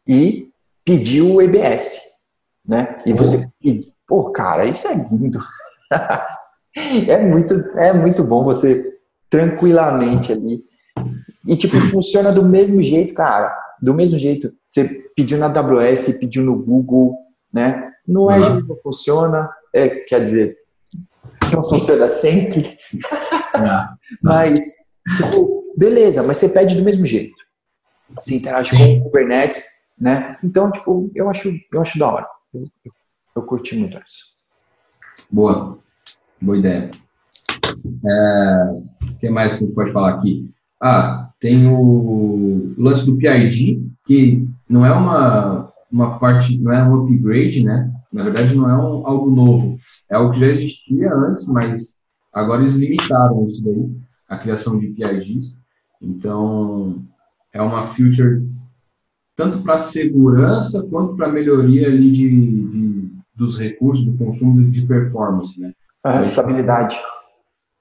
e 0.08 0.50
pedir 0.86 1.22
o 1.22 1.42
EBS, 1.42 2.00
né? 2.66 3.02
E 3.06 3.12
você, 3.12 3.50
pô, 4.08 4.32
cara, 4.32 4.66
isso 4.66 4.88
é 4.88 4.94
lindo. 4.94 5.40
é 7.10 7.24
muito, 7.24 7.54
é 7.78 7.94
muito 7.94 8.24
bom 8.24 8.44
você 8.44 8.98
tranquilamente 9.30 10.32
ali. 10.32 10.64
E 11.48 11.56
tipo, 11.56 11.80
funciona 11.80 12.32
do 12.32 12.44
mesmo 12.44 12.82
jeito, 12.82 13.14
cara. 13.14 13.56
Do 13.82 13.94
mesmo 13.94 14.18
jeito. 14.20 14.54
Você 14.68 14.86
pediu 15.16 15.38
na 15.38 15.48
AWS, 15.48 16.20
pediu 16.20 16.44
no 16.44 16.56
Google, 16.56 17.18
né? 17.52 17.92
No 18.08 18.30
Azure 18.30 18.62
uhum. 18.62 18.68
não 18.68 18.76
funciona, 18.78 19.50
é, 19.74 19.88
quer 19.90 20.24
dizer, 20.24 20.58
não 21.54 21.64
funciona 21.68 22.08
sempre. 22.08 22.78
Não. 23.54 23.88
mas, 24.22 24.60
tipo, 25.18 25.74
beleza, 25.78 26.24
mas 26.24 26.38
você 26.38 26.50
pede 26.50 26.76
do 26.76 26.84
mesmo 26.84 27.06
jeito. 27.06 27.36
Você 28.16 28.36
interage 28.36 28.76
com 28.76 28.98
o 28.98 29.04
Kubernetes, 29.04 29.64
né? 29.98 30.38
Então, 30.44 30.72
tipo, 30.72 31.12
eu 31.14 31.30
acho, 31.30 31.50
eu 31.72 31.82
acho 31.82 32.00
da 32.00 32.12
hora. 32.12 32.28
Eu, 32.54 32.62
eu, 32.86 32.92
eu 33.36 33.44
curti 33.44 33.76
muito 33.76 33.98
isso. 33.98 34.24
Boa. 35.30 35.80
Boa 36.42 36.58
ideia. 36.58 36.90
É, 38.06 38.64
o 39.04 39.20
que 39.20 39.30
mais 39.30 39.58
que 39.58 39.64
a 39.64 39.68
gente 39.68 39.76
pode 39.76 39.92
falar 39.92 40.16
aqui? 40.16 40.50
Ah, 40.82 41.30
tem 41.40 41.68
o 41.68 42.74
lance 42.78 43.06
do 43.06 43.18
PID, 43.18 43.82
que 44.06 44.48
não 44.68 44.86
é 44.86 44.92
uma, 44.92 45.72
uma 45.92 46.18
parte, 46.18 46.58
não 46.58 46.72
é 46.72 46.84
um 46.84 47.04
upgrade, 47.04 47.64
né? 47.64 47.92
Na 48.12 48.24
verdade, 48.24 48.56
não 48.56 48.70
é 48.70 48.76
um, 48.76 49.06
algo 49.06 49.30
novo. 49.30 49.78
É 50.10 50.16
algo 50.16 50.34
que 50.34 50.40
já 50.40 50.48
existia 50.48 51.14
antes, 51.14 51.46
mas 51.46 51.94
agora 52.32 52.62
eles 52.62 52.76
limitaram 52.76 53.46
isso 53.48 53.64
daí, 53.64 53.90
a 54.30 54.38
criação 54.38 54.80
de 54.80 54.88
PIDs. 54.88 55.60
Então, 56.02 57.04
é 57.52 57.62
uma 57.62 57.88
feature 57.88 58.48
tanto 59.36 59.62
para 59.62 59.78
segurança 59.78 60.84
quanto 60.84 61.16
para 61.16 61.32
melhoria 61.32 61.88
ali 61.88 62.12
de, 62.12 62.30
de, 62.70 63.12
dos 63.36 63.58
recursos, 63.58 64.06
do 64.06 64.18
consumo 64.18 64.70
de 64.70 64.86
performance, 64.86 65.60
né? 65.60 65.74
A 66.04 66.24
estabilidade. 66.24 66.98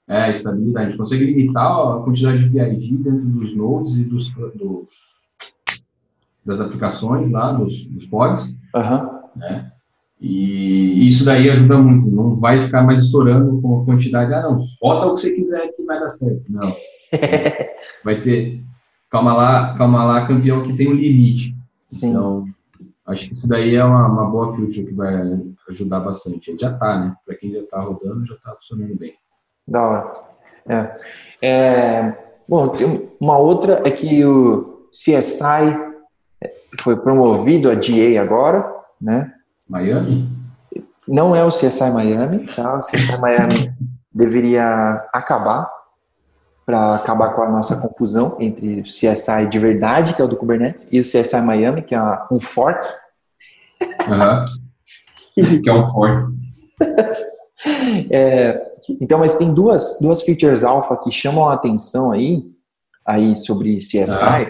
É, 0.08 0.30
estabilidade. 0.30 0.96
Consegue 0.96 1.24
limitar 1.24 1.66
a 1.66 2.02
quantidade 2.02 2.38
de 2.38 2.50
PID 2.50 2.96
dentro 2.98 3.26
dos 3.26 3.54
nodes 3.54 3.96
e 3.96 4.04
dos, 4.04 4.28
dos 4.30 4.88
das 6.44 6.60
aplicações 6.62 7.30
lá, 7.30 7.52
dos, 7.52 7.84
dos 7.84 8.06
pods. 8.06 8.56
Uhum. 8.74 9.20
Né? 9.36 9.70
E 10.20 11.06
isso 11.06 11.24
daí 11.24 11.50
ajuda 11.50 11.78
muito. 11.78 12.10
Não 12.10 12.36
vai 12.36 12.60
ficar 12.60 12.82
mais 12.82 13.04
estourando 13.04 13.60
com 13.60 13.82
a 13.82 13.84
quantidade. 13.84 14.32
Ah, 14.32 14.42
não, 14.42 14.58
bota 14.80 15.06
o 15.06 15.14
que 15.14 15.20
você 15.20 15.32
quiser 15.32 15.68
que 15.76 15.84
vai 15.84 16.00
dar 16.00 16.08
certo. 16.08 16.42
Não. 16.48 16.74
vai 18.02 18.20
ter. 18.22 18.64
Calma 19.10 19.34
lá, 19.34 19.74
calma 19.76 20.04
lá, 20.04 20.26
campeão, 20.26 20.62
que 20.64 20.76
tem 20.76 20.88
um 20.88 20.94
limite. 20.94 21.54
Sim. 21.84 22.10
Então, 22.10 22.44
acho 23.06 23.26
que 23.26 23.34
isso 23.34 23.48
daí 23.48 23.74
é 23.74 23.84
uma, 23.84 24.06
uma 24.06 24.30
boa 24.30 24.56
feature 24.56 24.86
que 24.86 24.94
vai 24.94 25.40
ajudar 25.68 26.00
bastante. 26.00 26.56
Já 26.58 26.72
está, 26.72 26.98
né? 26.98 27.14
Para 27.24 27.36
quem 27.36 27.52
já 27.52 27.60
está 27.60 27.80
rodando, 27.80 28.26
já 28.26 28.34
está 28.34 28.54
funcionando 28.54 28.96
bem. 28.96 29.14
Da 29.66 29.86
hora. 29.86 30.12
É. 30.68 31.46
é. 31.46 32.28
Bom, 32.48 32.68
tem 32.68 33.10
uma 33.20 33.36
outra 33.36 33.82
é 33.86 33.90
que 33.90 34.24
o 34.24 34.88
CSI 34.90 35.88
foi 36.80 36.96
promovido 36.96 37.70
a 37.70 37.74
GA 37.74 38.20
agora, 38.20 38.74
né? 39.00 39.32
Miami? 39.68 40.28
Não 41.06 41.34
é 41.34 41.44
o 41.44 41.48
CSI 41.48 41.90
Miami, 41.90 42.46
tá? 42.46 42.76
O 42.76 42.80
CSI 42.80 43.20
Miami 43.20 43.74
deveria 44.12 45.08
acabar 45.12 45.70
para 46.64 46.96
acabar 46.96 47.34
com 47.34 47.42
a 47.42 47.48
nossa 47.48 47.76
confusão 47.76 48.36
entre 48.38 48.80
o 48.80 48.84
CSI 48.84 49.46
de 49.48 49.58
verdade, 49.58 50.14
que 50.14 50.20
é 50.20 50.24
o 50.24 50.28
do 50.28 50.36
Kubernetes, 50.36 50.92
e 50.92 51.00
o 51.00 51.02
CSI 51.02 51.40
Miami, 51.40 51.82
que 51.82 51.94
é 51.94 52.00
um 52.30 52.38
fork. 52.38 52.86
Uhum. 53.80 54.44
que 55.62 55.68
é 55.68 55.72
um 55.72 55.92
fork. 55.92 56.32
é, 58.10 58.72
então, 59.00 59.18
mas 59.18 59.36
tem 59.36 59.52
duas, 59.52 59.98
duas 60.00 60.22
features 60.22 60.64
alpha 60.64 60.96
que 60.96 61.10
chamam 61.10 61.48
a 61.48 61.54
atenção 61.54 62.12
aí, 62.12 62.44
aí 63.04 63.36
sobre 63.36 63.76
CSI, 63.76 64.06
ah. 64.06 64.46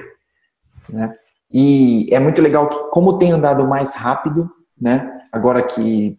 né? 0.88 1.14
E 1.50 2.06
é 2.10 2.20
muito 2.20 2.42
legal 2.42 2.68
que, 2.68 2.78
como 2.90 3.16
tem 3.16 3.32
andado 3.32 3.66
mais 3.66 3.94
rápido, 3.94 4.50
né? 4.78 5.10
Agora 5.32 5.62
que, 5.62 6.18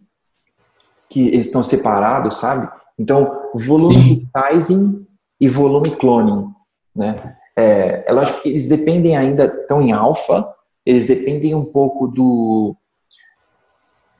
que 1.08 1.28
eles 1.28 1.46
estão 1.46 1.62
separados, 1.62 2.38
sabe? 2.38 2.68
Então, 2.98 3.48
volume 3.54 4.16
Sim. 4.16 4.28
sizing 4.36 5.06
e 5.40 5.48
volume 5.48 5.90
cloning, 5.90 6.48
né? 6.94 7.36
É, 7.56 8.04
é 8.06 8.12
lógico 8.12 8.42
que 8.42 8.48
eles 8.48 8.68
dependem 8.68 9.16
ainda, 9.16 9.44
estão 9.44 9.80
em 9.80 9.92
alfa, 9.92 10.52
eles 10.84 11.06
dependem 11.06 11.54
um 11.54 11.64
pouco 11.64 12.08
do, 12.08 12.76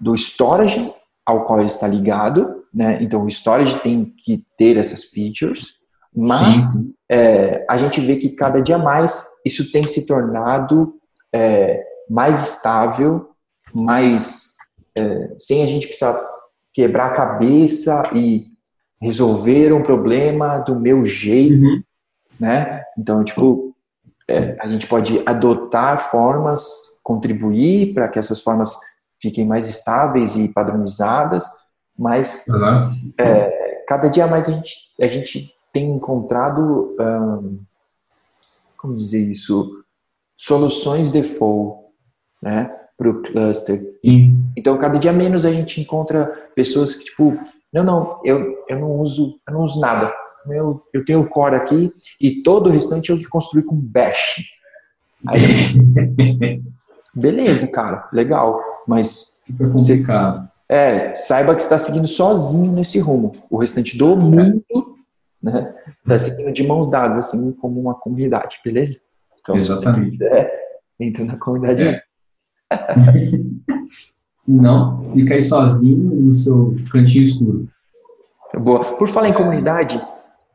do 0.01 0.15
storage 0.15 0.93
ao 1.25 1.45
qual 1.45 1.61
ele 1.61 1.69
está 1.69 1.87
ligado, 1.87 2.65
né? 2.75 3.03
Então, 3.03 3.25
o 3.25 3.29
storage 3.29 3.79
tem 3.81 4.15
que 4.25 4.45
ter 4.57 4.77
essas 4.77 5.05
features, 5.05 5.75
mas 6.15 6.99
é, 7.09 7.65
a 7.69 7.77
gente 7.77 8.01
vê 8.01 8.17
que 8.17 8.31
cada 8.31 8.61
dia 8.61 8.79
mais 8.79 9.25
isso 9.45 9.71
tem 9.71 9.87
se 9.87 10.07
tornado 10.07 10.95
é, 11.33 11.85
mais 12.09 12.49
estável, 12.49 13.31
mais 13.75 14.51
é, 14.97 15.33
sem 15.37 15.63
a 15.63 15.67
gente 15.67 15.87
precisar 15.87 16.21
quebrar 16.73 17.07
a 17.07 17.15
cabeça 17.15 18.11
e 18.15 18.47
resolver 19.01 19.73
um 19.73 19.83
problema 19.83 20.59
do 20.59 20.79
meu 20.79 21.07
jeito, 21.07 21.65
uhum. 21.65 21.83
né? 22.39 22.83
Então, 22.99 23.25
tipo, 23.25 23.75
é, 24.29 24.57
a 24.61 24.69
gente 24.69 24.87
pode 24.87 25.23
adotar 25.25 26.11
formas, 26.11 26.65
contribuir 27.03 27.95
para 27.95 28.09
que 28.09 28.19
essas 28.19 28.41
formas 28.41 28.77
fiquem 29.21 29.45
mais 29.45 29.69
estáveis 29.69 30.37
e 30.37 30.49
padronizadas, 30.49 31.45
mas 31.99 32.45
uhum. 32.49 33.13
é, 33.19 33.85
cada 33.87 34.09
dia 34.09 34.27
mais 34.27 34.49
a 34.49 34.53
gente, 34.53 34.75
a 35.01 35.07
gente 35.07 35.55
tem 35.73 35.91
encontrado, 35.91 36.97
como 38.77 38.95
dizer 38.95 39.31
isso, 39.31 39.85
soluções 40.37 41.11
default, 41.11 41.81
né, 42.43 42.75
para 42.97 43.11
o 43.11 43.23
cluster. 43.23 43.99
Sim. 44.05 44.45
Então, 44.57 44.79
cada 44.79 44.99
dia 44.99 45.13
menos 45.13 45.45
a 45.45 45.53
gente 45.53 45.81
encontra 45.81 46.27
pessoas 46.55 46.95
que, 46.95 47.05
tipo, 47.05 47.39
não, 47.73 47.85
não, 47.85 48.21
eu, 48.25 48.65
eu 48.69 48.79
não 48.79 48.93
uso, 49.01 49.39
eu 49.47 49.55
não 49.55 49.63
uso 49.63 49.81
nada. 49.81 50.13
Eu, 50.47 50.83
eu 50.93 51.05
tenho 51.05 51.21
o 51.21 51.29
core 51.29 51.55
aqui 51.55 51.93
e 52.21 52.43
todo 52.43 52.69
o 52.69 52.73
restante 52.73 53.11
eu 53.11 53.19
que 53.19 53.27
construí 53.27 53.63
com 53.63 53.77
bash. 53.77 54.43
Aí, 55.29 55.41
beleza, 57.15 57.71
cara, 57.71 58.09
legal, 58.13 58.61
mas 58.91 59.41
fica 59.47 59.69
complicado. 59.69 60.51
É, 60.69 61.15
saiba 61.15 61.55
que 61.55 61.63
está 61.63 61.79
seguindo 61.79 62.09
sozinho 62.09 62.73
nesse 62.73 62.99
rumo. 62.99 63.31
O 63.49 63.57
restante 63.57 63.97
do 63.97 64.17
mundo, 64.17 64.97
né, 65.41 65.73
está 66.01 66.19
seguindo 66.19 66.53
de 66.53 66.67
mãos 66.67 66.91
dadas, 66.91 67.19
assim 67.19 67.53
como 67.53 67.81
uma 67.81 67.95
comunidade, 67.95 68.59
beleza? 68.65 69.01
Então, 69.41 69.55
Exatamente. 69.55 70.19
Quiser, 70.19 70.53
entra 70.99 71.25
na 71.25 71.37
comunidade. 71.37 71.83
É. 71.85 72.03
Se 74.35 74.51
não, 74.51 75.13
fica 75.13 75.35
aí 75.35 75.43
sozinho 75.43 75.97
no 75.97 76.35
seu 76.35 76.75
cantinho 76.93 77.25
escuro. 77.25 77.69
Boa. 78.59 78.97
Por 78.97 79.09
falar 79.09 79.29
em 79.29 79.35
comunidade, 79.35 80.05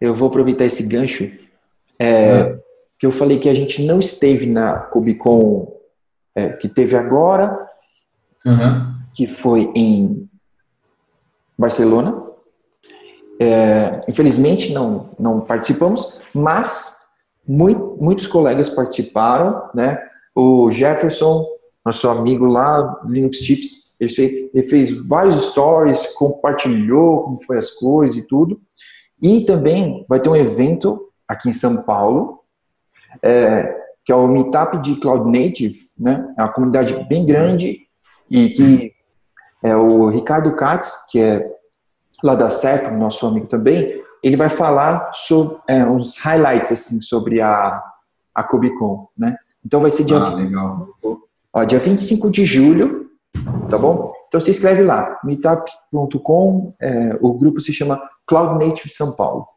eu 0.02 0.13
vou 0.13 0.28
aproveitar 0.28 0.65
esse 0.65 0.84
gancho. 0.84 1.32
É, 1.98 2.08
é. 2.08 2.60
Que 3.00 3.06
eu 3.06 3.12
falei 3.12 3.39
que 3.39 3.48
a 3.48 3.54
gente 3.54 3.86
não 3.86 4.00
esteve 4.00 4.45
na 4.45 4.78
Cubicon 4.80 5.71
é, 6.36 6.50
que 6.50 6.67
teve 6.67 6.98
agora, 6.98 7.64
uhum. 8.46 8.94
que 9.14 9.28
foi 9.28 9.72
em 9.76 10.30
Barcelona. 11.58 12.24
É, 13.40 14.02
infelizmente 14.08 14.72
não, 14.72 15.10
não 15.20 15.42
participamos, 15.42 16.22
mas 16.34 16.96
muito, 17.48 17.98
muitos 18.00 18.28
colegas 18.28 18.70
participaram, 18.70 19.70
né? 19.74 20.02
O 20.34 20.72
Jefferson, 20.72 21.46
nosso 21.86 22.10
amigo 22.10 22.46
lá, 22.46 23.02
Linux 23.06 23.40
Tips, 23.40 23.86
ele 24.00 24.10
fez, 24.10 24.50
ele 24.54 24.64
fez 24.64 25.08
vários 25.08 25.46
stories, 25.52 26.08
compartilhou 26.14 27.24
como 27.24 27.44
foi 27.44 27.58
as 27.58 27.72
coisas 27.72 28.18
e 28.18 28.22
tudo. 28.22 28.60
E 29.22 29.42
também 29.42 30.06
vai 30.10 30.20
ter 30.20 30.30
um 30.30 30.36
evento 30.36 31.10
aqui 31.28 31.50
em 31.50 31.54
São 31.54 31.84
Paulo, 31.86 32.40
é, 33.22 33.74
que 34.04 34.12
é 34.12 34.16
o 34.16 34.28
Meetup 34.28 34.78
de 34.80 34.96
Cloud 34.96 35.26
Native, 35.26 35.90
né? 35.98 36.34
É 36.38 36.42
uma 36.42 36.52
comunidade 36.52 36.94
bem 37.08 37.26
grande 37.26 37.85
e 38.30 38.50
que 38.50 38.94
é 39.64 39.76
o 39.76 40.10
Ricardo 40.10 40.56
Katz, 40.56 41.10
que 41.12 41.20
é 41.20 41.52
lá 42.24 42.36
da 42.36 42.50
CEP, 42.50 42.92
nosso 42.92 43.26
amigo 43.26 43.48
também, 43.48 44.02
ele 44.24 44.36
vai 44.36 44.50
falar 44.50 45.12
sobre 45.14 45.58
é, 45.68 45.86
uns 45.86 46.18
highlights 46.18 46.72
assim 46.72 47.02
sobre 47.02 47.42
a 47.42 47.84
a 48.36 48.44
KubeCon, 48.44 49.08
né? 49.18 49.38
Então 49.66 49.80
vai 49.80 49.90
ser 49.90 50.04
dia 50.04 50.18
ah, 50.18 50.36
legal. 50.36 50.76
Ó, 51.54 51.64
dia 51.64 51.80
25 51.80 52.30
de 52.30 52.44
julho, 52.44 53.10
tá 53.70 53.78
bom? 53.78 54.12
Então 54.28 54.42
se 54.42 54.52
inscreve 54.52 54.84
lá, 54.84 55.18
meetup.com, 55.24 56.74
é, 56.82 57.18
o 57.22 57.34
grupo 57.34 57.62
se 57.62 57.72
chama 57.72 58.02
Cloud 58.28 58.64
Native 58.64 58.90
São 58.90 59.16
Paulo. 59.16 59.48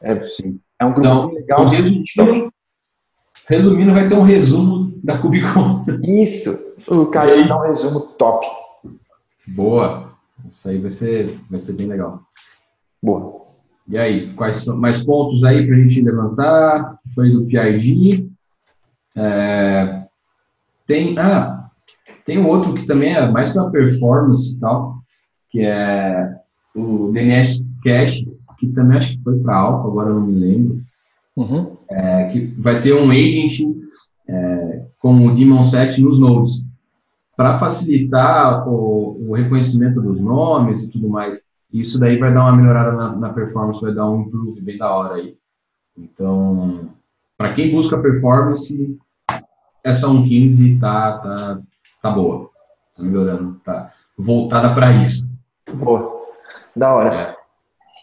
É, 0.00 0.26
Sim. 0.26 0.58
é 0.80 0.86
um 0.86 0.94
grupo 0.94 1.06
então, 1.06 1.30
legal. 1.30 1.66
Resumindo, 1.66 2.52
resumindo, 3.48 3.92
vai 3.92 4.08
ter 4.08 4.14
um 4.14 4.22
resumo 4.22 4.98
da 5.04 5.18
KubeCon. 5.18 5.84
Isso, 6.02 6.74
o 6.88 7.06
cara 7.06 7.34
vai 7.34 7.48
dar 7.48 7.58
um 7.58 7.68
resumo 7.68 8.00
top. 8.00 8.46
Boa, 9.46 10.12
isso 10.48 10.68
aí 10.68 10.78
vai 10.78 10.90
ser, 10.90 11.40
vai 11.48 11.58
ser 11.58 11.74
bem 11.74 11.86
legal. 11.86 12.22
Boa. 13.02 13.44
E 13.88 13.96
aí, 13.96 14.32
quais 14.34 14.64
são 14.64 14.76
mais 14.76 15.04
pontos 15.04 15.44
aí 15.44 15.64
para 15.66 15.76
a 15.76 15.78
gente 15.78 16.02
levantar? 16.02 16.98
Foi 17.14 17.30
do 17.30 17.46
PID. 17.46 18.28
É, 19.14 20.04
tem, 20.86 21.16
ah, 21.18 21.70
tem 22.24 22.44
outro 22.44 22.74
que 22.74 22.84
também 22.84 23.14
é 23.14 23.30
mais 23.30 23.52
para 23.52 23.70
performance 23.70 24.52
e 24.52 24.58
tal, 24.58 24.96
que 25.50 25.60
é 25.60 26.36
o 26.74 27.10
DNS 27.12 27.64
Cache, 27.84 28.28
que 28.58 28.66
também 28.68 28.98
acho 28.98 29.16
que 29.16 29.22
foi 29.22 29.38
para 29.38 29.56
Alpha, 29.56 29.88
agora 29.88 30.10
eu 30.10 30.14
não 30.16 30.26
me 30.26 30.34
lembro. 30.34 30.80
Uhum. 31.36 31.76
É, 31.88 32.28
que 32.30 32.46
vai 32.58 32.80
ter 32.80 32.94
um 32.94 33.10
agent 33.10 33.60
é, 34.28 34.86
com 34.98 35.26
o 35.26 35.34
Daemon 35.34 35.62
Set 35.62 36.00
nos 36.00 36.18
nodes, 36.18 36.65
para 37.36 37.58
facilitar 37.58 38.66
o, 38.66 39.28
o 39.28 39.34
reconhecimento 39.34 40.00
dos 40.00 40.18
nomes 40.18 40.82
e 40.82 40.90
tudo 40.90 41.08
mais. 41.08 41.44
Isso 41.72 42.00
daí 42.00 42.18
vai 42.18 42.32
dar 42.32 42.44
uma 42.44 42.56
melhorada 42.56 42.92
na, 42.92 43.16
na 43.16 43.32
performance, 43.32 43.82
vai 43.82 43.94
dar 43.94 44.08
um 44.10 44.22
improve 44.22 44.60
bem 44.60 44.78
da 44.78 44.90
hora 44.90 45.16
aí. 45.16 45.36
Então, 45.96 46.88
para 47.36 47.52
quem 47.52 47.72
busca 47.72 47.98
performance, 47.98 48.98
essa 49.84 50.06
1.15 50.06 50.80
tá, 50.80 51.18
tá, 51.18 51.60
tá 52.02 52.10
boa. 52.10 52.50
Tá 52.96 53.02
melhorando, 53.02 53.60
tá 53.64 53.92
voltada 54.16 54.74
para 54.74 54.92
isso. 54.92 55.28
Boa. 55.74 56.16
Da 56.74 56.94
hora. 56.94 57.14
É. 57.14 57.36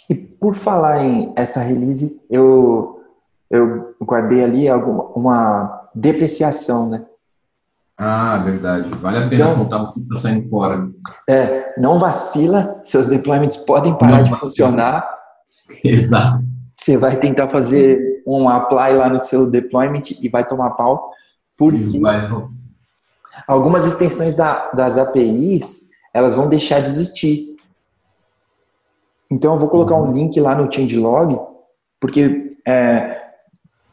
E 0.09 0.15
por 0.15 0.53
falar 0.53 1.03
em 1.03 1.33
essa 1.35 1.61
release, 1.61 2.19
eu, 2.29 3.01
eu 3.49 3.95
guardei 4.01 4.43
ali 4.43 4.67
alguma, 4.67 5.05
uma 5.15 5.89
depreciação, 5.95 6.89
né? 6.89 7.05
Ah, 7.97 8.37
verdade. 8.37 8.89
Vale 8.95 9.17
a 9.17 9.29
pena 9.29 9.33
então, 9.33 9.55
contar 9.55 9.83
o 9.83 9.93
que 9.93 9.99
está 10.01 10.17
saindo 10.17 10.49
fora. 10.49 10.89
É, 11.29 11.73
não 11.77 11.99
vacila, 11.99 12.79
seus 12.83 13.07
deployments 13.07 13.57
podem 13.57 13.93
parar 13.97 14.17
não 14.17 14.23
de 14.23 14.29
vacila. 14.31 14.49
funcionar. 14.49 15.17
Exato. 15.83 16.43
Você 16.79 16.97
vai 16.97 17.17
tentar 17.17 17.47
fazer 17.47 18.23
um 18.25 18.49
apply 18.49 18.93
lá 18.95 19.09
no 19.09 19.19
seu 19.19 19.49
deployment 19.49 20.03
e 20.21 20.27
vai 20.27 20.45
tomar 20.45 20.71
pau, 20.71 21.11
porque 21.57 21.99
vai. 21.99 22.29
algumas 23.47 23.85
extensões 23.85 24.35
da, 24.35 24.71
das 24.71 24.97
APIs, 24.97 25.89
elas 26.13 26.33
vão 26.33 26.47
deixar 26.47 26.81
de 26.81 26.87
existir. 26.87 27.55
Então 29.29 29.53
eu 29.53 29.59
vou 29.59 29.69
colocar 29.69 29.95
um 29.95 30.07
uhum. 30.07 30.13
link 30.13 30.39
lá 30.39 30.55
no 30.55 30.71
changelog, 30.71 31.39
porque 31.99 32.49
é, 32.67 33.22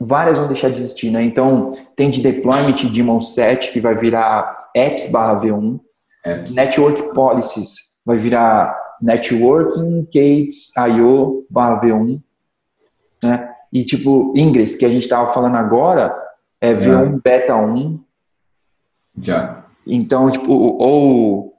várias 0.01 0.39
vão 0.39 0.49
deixar 0.49 0.71
de 0.71 0.79
existir, 0.79 1.11
né? 1.11 1.23
Então, 1.23 1.73
tem 1.95 2.11
de 2.11 2.23
deployment 2.23 2.73
de 2.73 2.89
Daemon 2.89 3.21
7, 3.21 3.73
que 3.73 3.81
vai 3.81 3.95
virar 3.95 4.71
apps 4.75 5.13
barra 5.13 5.41
V1. 5.41 5.79
Apps. 6.25 6.55
Network 6.55 7.15
Policies 7.15 7.75
vai 8.05 8.17
virar 8.17 8.75
Networking 9.03 10.03
Gates 10.05 10.75
IO 10.77 11.47
barra 11.51 11.81
V1. 11.83 12.21
Né? 13.23 13.51
E 13.73 13.85
tipo, 13.85 14.33
Ingress, 14.35 14.77
que 14.77 14.87
a 14.87 14.89
gente 14.89 15.03
estava 15.03 15.33
falando 15.33 15.57
agora, 15.57 16.17
é 16.61 16.75
V1 16.75 17.17
é. 17.17 17.21
Beta 17.23 17.57
1. 17.57 18.01
Já. 19.21 19.65
Então, 19.87 20.31
tipo, 20.31 20.53
ou, 20.53 21.55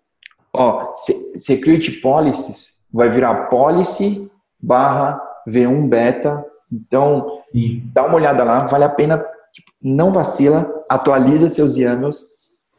ó, 0.53 0.93
Security 1.37 1.91
Policies 2.01 2.75
vai 2.91 3.09
virar 3.09 3.47
Policy 3.47 4.29
barra 4.59 5.21
V1 5.47 5.87
Beta 5.87 6.45
então, 6.71 7.41
Sim. 7.51 7.83
dá 7.93 8.05
uma 8.05 8.15
olhada 8.15 8.43
lá, 8.43 8.65
vale 8.65 8.83
a 8.83 8.89
pena, 8.89 9.17
tipo, 9.51 9.71
não 9.81 10.11
vacila, 10.11 10.69
atualiza 10.89 11.49
seus 11.49 11.77
YAMLs, 11.77 12.25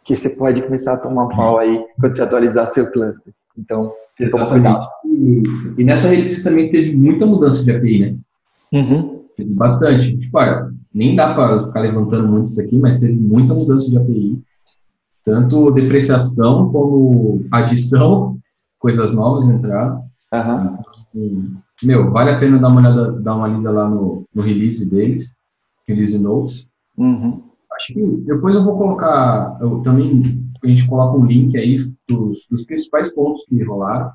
que 0.05 0.17
você 0.17 0.31
pode 0.31 0.63
começar 0.63 0.95
a 0.95 0.99
tomar 0.99 1.29
pau 1.29 1.59
aí 1.59 1.85
quando 2.01 2.13
você 2.13 2.23
atualizar 2.23 2.67
seu 2.67 2.91
cluster. 2.91 3.33
Então, 3.57 3.93
toma 4.31 4.47
cuidado. 4.47 4.87
E 5.77 5.85
nessa 5.85 6.09
release 6.09 6.43
também 6.43 6.71
teve 6.71 6.97
muita 6.97 7.27
mudança 7.27 7.63
de 7.63 7.71
API, 7.71 7.99
né? 8.01 8.17
Uhum. 8.73 9.25
Teve 9.37 9.51
bastante. 9.53 10.17
Tipo, 10.19 10.39
olha, 10.39 10.71
nem 10.93 11.15
dá 11.15 11.35
para 11.35 11.67
ficar 11.67 11.81
levantando 11.81 12.29
muito 12.29 12.49
isso 12.49 12.61
aqui, 12.61 12.79
mas 12.79 12.99
teve 12.99 13.13
muita 13.13 13.55
mudança 13.55 13.89
de 13.89 13.97
API. 13.97 14.43
Tanto 15.25 15.71
depreciação 15.71 16.73
como 16.73 17.47
adição, 17.51 18.39
coisas 18.79 19.15
novas 19.15 19.49
entraram. 19.49 20.05
Uhum 20.33 21.63
meu, 21.85 22.11
vale 22.11 22.31
a 22.31 22.39
pena 22.39 22.59
dar 22.59 22.69
uma 22.69 22.81
olhada, 22.81 23.13
dar 23.21 23.37
uma 23.37 23.49
lida 23.49 23.71
lá 23.71 23.89
no, 23.89 24.27
no 24.35 24.43
release 24.43 24.89
deles, 24.89 25.35
release 25.87 26.19
notes. 26.19 26.67
Uhum. 26.97 27.43
Acho 27.73 27.95
que 27.95 28.17
depois 28.19 28.55
eu 28.55 28.65
vou 28.65 28.77
colocar, 28.77 29.59
eu 29.61 29.81
também 29.81 30.23
a 30.63 30.67
gente 30.67 30.87
coloca 30.87 31.19
um 31.19 31.27
link 31.27 31.57
aí 31.57 31.91
dos, 32.09 32.47
dos 32.51 32.65
principais 32.65 33.13
pontos 33.13 33.45
que 33.47 33.63
rolaram, 33.65 34.13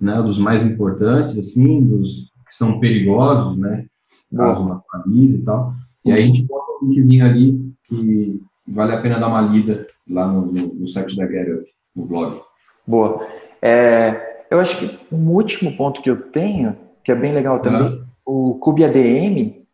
né, 0.00 0.22
dos 0.22 0.38
mais 0.38 0.64
importantes, 0.64 1.38
assim, 1.38 1.84
dos 1.84 2.30
que 2.48 2.54
são 2.54 2.78
perigosos, 2.78 3.58
né, 3.58 3.86
caso 4.34 4.62
uma 4.62 4.82
camisa 4.90 5.36
e 5.36 5.42
tal. 5.42 5.74
E 6.04 6.12
aí 6.12 6.22
a 6.22 6.26
gente 6.26 6.46
bota 6.46 6.84
um 6.84 6.88
linkzinho 6.88 7.24
ali 7.24 7.72
que 7.84 8.40
vale 8.68 8.94
a 8.94 9.02
pena 9.02 9.18
dar 9.18 9.28
uma 9.28 9.42
lida 9.42 9.86
lá 10.08 10.26
no, 10.28 10.46
no, 10.46 10.74
no 10.74 10.88
site 10.88 11.16
da 11.16 11.26
GetUp, 11.26 11.66
no 11.94 12.06
blog. 12.06 12.40
Boa. 12.86 13.26
É, 13.60 14.35
eu 14.50 14.60
acho 14.60 14.78
que 14.78 15.14
um 15.14 15.30
último 15.30 15.76
ponto 15.76 16.02
que 16.02 16.10
eu 16.10 16.30
tenho 16.30 16.76
que 17.06 17.12
é 17.12 17.14
bem 17.14 17.32
legal 17.32 17.60
também. 17.60 17.82
Uhum. 17.82 18.06
O 18.26 18.58
Cube 18.58 18.84
ADM, 18.84 19.64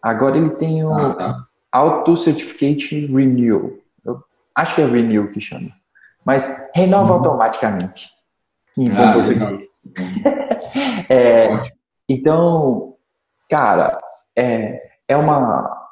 agora 0.00 0.38
ele 0.38 0.50
tem 0.50 0.84
o 0.84 0.94
ah, 0.94 1.14
tá. 1.14 1.46
Auto 1.72 2.16
Certificate 2.16 3.06
Renew. 3.06 3.80
Eu 4.04 4.22
acho 4.54 4.76
que 4.76 4.82
é 4.82 4.86
Renew 4.86 5.32
que 5.32 5.40
chama. 5.40 5.72
Mas 6.24 6.70
renova 6.72 7.10
uhum. 7.10 7.18
automaticamente. 7.18 8.08
Em 8.78 8.88
ah, 8.92 9.14
português. 9.14 9.64
é, 11.10 11.72
então, 12.08 12.94
cara, 13.50 13.98
é, 14.36 14.80
é, 15.08 15.16
uma, 15.16 15.88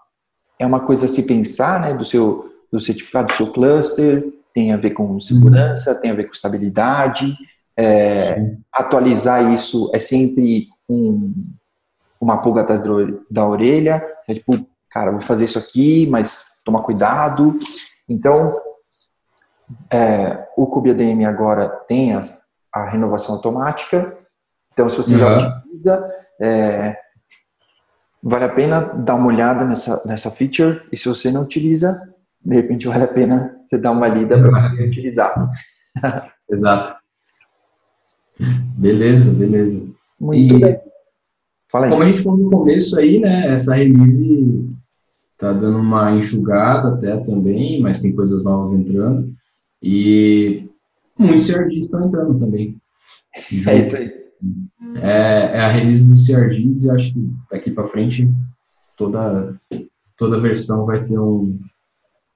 é 0.60 0.64
uma 0.64 0.78
coisa 0.78 1.06
a 1.06 1.08
se 1.08 1.26
pensar, 1.26 1.80
né, 1.80 1.94
do 1.94 2.04
seu 2.04 2.52
do 2.70 2.80
certificado 2.80 3.28
do 3.28 3.32
seu 3.34 3.52
cluster, 3.52 4.32
tem 4.52 4.72
a 4.72 4.76
ver 4.76 4.90
com 4.90 5.20
segurança, 5.20 5.92
uhum. 5.92 6.00
tem 6.00 6.10
a 6.10 6.14
ver 6.14 6.24
com 6.24 6.32
estabilidade, 6.32 7.36
é, 7.76 8.56
atualizar 8.72 9.52
isso 9.52 9.90
é 9.92 9.98
sempre 9.98 10.68
um, 10.88 11.32
uma 12.20 12.38
pulga 12.38 12.62
atrás 12.62 12.80
da 13.30 13.46
orelha, 13.46 14.04
é 14.28 14.34
tipo, 14.34 14.66
cara, 14.90 15.10
vou 15.10 15.20
fazer 15.20 15.44
isso 15.44 15.58
aqui, 15.58 16.06
mas 16.06 16.46
tomar 16.64 16.82
cuidado. 16.82 17.58
Então, 18.08 18.50
é, 19.90 20.46
o 20.56 20.66
CubeADM 20.66 21.24
agora 21.26 21.68
tem 21.88 22.14
a, 22.14 22.22
a, 22.72 22.88
renovação 22.88 23.34
automática, 23.34 24.16
então 24.72 24.88
se 24.88 24.96
você 24.96 25.14
uhum. 25.14 25.18
já 25.18 25.36
utiliza, 25.36 26.14
é, 26.40 26.96
vale 28.22 28.44
a 28.44 28.48
pena 28.48 28.80
dar 28.80 29.14
uma 29.14 29.26
olhada 29.26 29.64
nessa, 29.64 30.02
nessa 30.06 30.30
feature, 30.30 30.82
e 30.92 30.96
se 30.96 31.08
você 31.08 31.30
não 31.30 31.42
utiliza, 31.42 32.00
de 32.40 32.56
repente 32.56 32.86
vale 32.86 33.04
a 33.04 33.08
pena 33.08 33.56
você 33.64 33.78
dar 33.78 33.90
uma 33.90 34.08
lida 34.08 34.40
para 34.40 34.74
utilizar. 34.84 35.50
Exato. 36.50 37.03
Beleza, 38.76 39.32
beleza. 39.32 39.82
Muito 40.20 40.56
e, 40.56 40.60
bem. 40.60 40.78
Fala 41.70 41.86
aí. 41.86 41.90
Como 41.90 42.02
a 42.02 42.06
gente 42.06 42.22
falou 42.22 42.38
no 42.38 42.50
começo 42.50 42.98
aí, 42.98 43.20
né, 43.20 43.52
essa 43.52 43.74
release 43.74 44.70
tá 45.38 45.52
dando 45.52 45.78
uma 45.78 46.12
enxugada 46.12 46.94
até 46.94 47.16
também, 47.18 47.80
mas 47.80 48.00
tem 48.00 48.14
coisas 48.14 48.42
novas 48.44 48.78
entrando. 48.78 49.32
E 49.82 50.68
muitos 51.18 51.50
CRDs 51.50 51.86
estão 51.86 52.06
entrando 52.06 52.38
também. 52.38 52.76
Junto. 53.50 53.70
É 53.70 53.78
isso 53.78 53.96
aí. 53.96 54.24
É, 54.96 55.56
é, 55.56 55.60
a 55.60 55.68
release 55.68 56.08
dos 56.08 56.26
CRDs 56.26 56.84
e 56.84 56.90
acho 56.90 57.12
que 57.12 57.30
daqui 57.50 57.70
para 57.70 57.88
frente 57.88 58.28
toda, 58.96 59.58
toda 60.16 60.40
versão 60.40 60.84
vai 60.86 61.04
ter 61.04 61.18
um, 61.18 61.58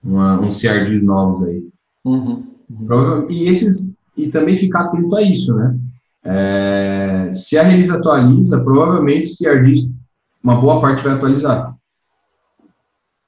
uma, 0.02 0.40
um 0.40 0.50
CRD 0.50 1.00
novos 1.00 1.44
aí. 1.44 1.66
Uhum, 2.04 2.44
uhum. 2.70 3.30
E 3.30 3.44
esses 3.44 3.92
e 4.16 4.28
também 4.28 4.56
ficar 4.56 4.86
atento 4.86 5.14
a 5.14 5.22
isso, 5.22 5.54
né? 5.54 5.78
É, 6.24 7.30
se 7.32 7.58
a 7.58 7.62
release 7.62 7.92
atualiza, 7.92 8.60
provavelmente 8.60 9.28
se 9.28 9.48
a 9.48 9.54
release, 9.54 9.94
uma 10.42 10.60
boa 10.60 10.80
parte 10.80 11.02
vai 11.02 11.12
atualizar. 11.14 11.74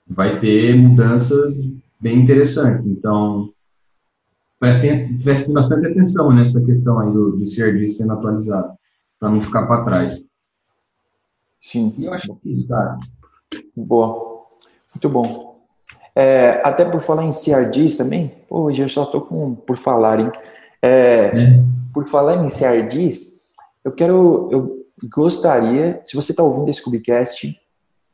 Vai 0.08 0.38
ter 0.40 0.76
mudanças 0.76 1.58
bem 2.00 2.20
interessantes. 2.20 2.86
Então, 2.86 3.52
prestem, 4.58 5.18
prestem 5.18 5.54
bastante 5.54 5.86
atenção 5.86 6.32
nessa 6.32 6.62
questão 6.64 6.98
aí 6.98 7.12
do, 7.12 7.36
do 7.36 7.44
CRD 7.44 7.88
sendo 7.88 8.12
atualizado, 8.12 8.72
para 9.18 9.30
não 9.30 9.40
ficar 9.40 9.66
para 9.66 9.84
trás. 9.84 10.24
Sim. 11.58 11.94
E 11.98 12.06
eu 12.06 12.12
acho 12.12 12.34
que 12.36 12.50
isso, 12.50 12.66
cara. 12.66 12.98
Boa. 13.76 14.46
Muito 14.94 15.08
bom. 15.08 15.60
É, 16.14 16.60
até 16.64 16.84
por 16.84 17.00
falar 17.00 17.24
em 17.24 17.30
CRDs 17.30 17.96
também, 17.96 18.34
hoje 18.48 18.82
eu 18.82 18.88
só 18.88 19.06
com 19.06 19.54
por 19.54 19.76
falar, 19.76 20.20
hein? 20.20 20.30
É, 20.82 21.30
é. 21.34 21.64
Por 21.92 22.06
falar 22.06 22.44
em 22.44 22.48
CRDs, 22.48 23.34
eu 23.84 23.92
quero, 23.92 24.48
eu 24.52 24.86
gostaria, 25.08 26.00
se 26.04 26.14
você 26.14 26.32
está 26.32 26.42
ouvindo 26.42 26.70
esse 26.70 26.82
Cubicast 26.82 27.58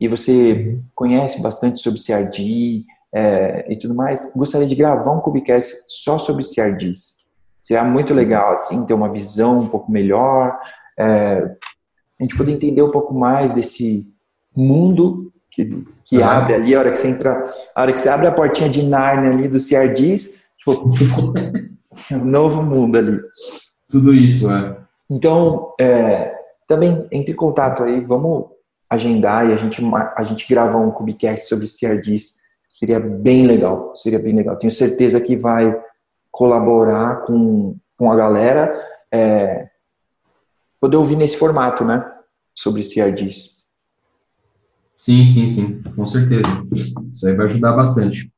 e 0.00 0.08
você 0.08 0.78
conhece 0.94 1.40
bastante 1.40 1.80
sobre 1.80 2.00
CRD 2.00 2.84
é, 3.12 3.72
e 3.72 3.76
tudo 3.76 3.94
mais, 3.94 4.32
gostaria 4.34 4.66
de 4.66 4.74
gravar 4.74 5.12
um 5.12 5.20
Cubicast 5.20 5.74
só 5.88 6.18
sobre 6.18 6.44
CRDs. 6.44 7.16
Seria 7.60 7.82
muito 7.82 8.14
legal, 8.14 8.52
assim, 8.52 8.86
ter 8.86 8.94
uma 8.94 9.12
visão 9.12 9.60
um 9.60 9.68
pouco 9.68 9.90
melhor, 9.90 10.58
é, 10.98 11.56
a 12.18 12.22
gente 12.22 12.36
poder 12.36 12.52
entender 12.52 12.82
um 12.82 12.90
pouco 12.90 13.12
mais 13.12 13.52
desse 13.52 14.10
mundo 14.54 15.32
que, 15.50 15.84
que 16.04 16.22
ah. 16.22 16.38
abre 16.38 16.54
ali, 16.54 16.74
a 16.74 16.78
hora 16.78 16.92
que 16.92 16.98
você 16.98 17.08
entra, 17.08 17.44
a 17.74 17.82
hora 17.82 17.92
que 17.92 18.00
você 18.00 18.08
abre 18.08 18.26
a 18.26 18.32
portinha 18.32 18.68
de 18.68 18.82
Narnia 18.82 19.30
ali 19.30 19.48
do 19.48 19.58
CRDs, 19.58 20.44
tipo, 20.58 20.92
um 22.12 22.24
novo 22.24 22.62
mundo 22.62 22.98
ali. 22.98 23.20
Tudo 23.88 24.12
isso, 24.12 24.50
é. 24.50 24.76
Então, 25.08 25.72
é, 25.80 26.34
também 26.66 27.06
entre 27.12 27.32
em 27.32 27.36
contato 27.36 27.84
aí, 27.84 28.00
vamos 28.00 28.46
agendar 28.88 29.48
e 29.48 29.52
a 29.52 29.56
gente, 29.56 29.82
a 30.16 30.24
gente 30.24 30.48
gravar 30.48 30.78
um 30.78 30.90
Cubicast 30.90 31.46
sobre 31.46 31.66
CRDs. 31.66 32.40
Seria 32.68 32.98
bem 32.98 33.46
legal, 33.46 33.96
seria 33.96 34.18
bem 34.18 34.34
legal. 34.34 34.56
Tenho 34.56 34.72
certeza 34.72 35.20
que 35.20 35.36
vai 35.36 35.80
colaborar 36.30 37.22
com, 37.24 37.76
com 37.96 38.10
a 38.10 38.16
galera. 38.16 38.74
É, 39.10 39.68
poder 40.80 40.96
ouvir 40.96 41.16
nesse 41.16 41.36
formato, 41.36 41.84
né? 41.84 42.04
Sobre 42.54 42.82
CRDs. 42.82 43.56
Sim, 44.96 45.26
sim, 45.26 45.50
sim, 45.50 45.82
com 45.94 46.06
certeza. 46.06 46.48
Isso 47.12 47.28
aí 47.28 47.34
vai 47.34 47.46
ajudar 47.46 47.76
bastante. 47.76 48.32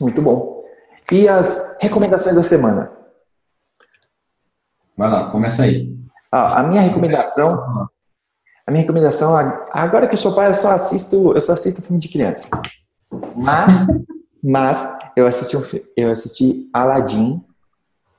Muito 0.00 0.20
bom. 0.20 0.64
E 1.10 1.26
as 1.26 1.78
recomendações 1.80 2.36
da 2.36 2.42
semana? 2.42 2.97
Vai 4.98 5.08
lá, 5.08 5.30
começa 5.30 5.62
aí. 5.62 5.96
Ah, 6.32 6.58
a 6.58 6.62
minha 6.64 6.82
recomendação, 6.82 7.88
a 8.66 8.70
minha 8.72 8.80
recomendação, 8.82 9.36
agora 9.70 10.08
que 10.08 10.14
eu 10.14 10.18
sou 10.18 10.34
pai, 10.34 10.48
eu 10.48 10.54
só 10.54 10.72
assisto, 10.72 11.32
eu 11.36 11.40
só 11.40 11.52
assisto 11.52 11.80
filme 11.80 12.00
de 12.00 12.08
criança. 12.08 12.48
Mas, 13.36 13.86
mas 14.42 14.98
eu 15.16 15.28
assisti 15.28 15.56
um, 15.56 15.62
eu 15.96 16.10
assisti 16.10 16.68
Aladdin, 16.74 17.40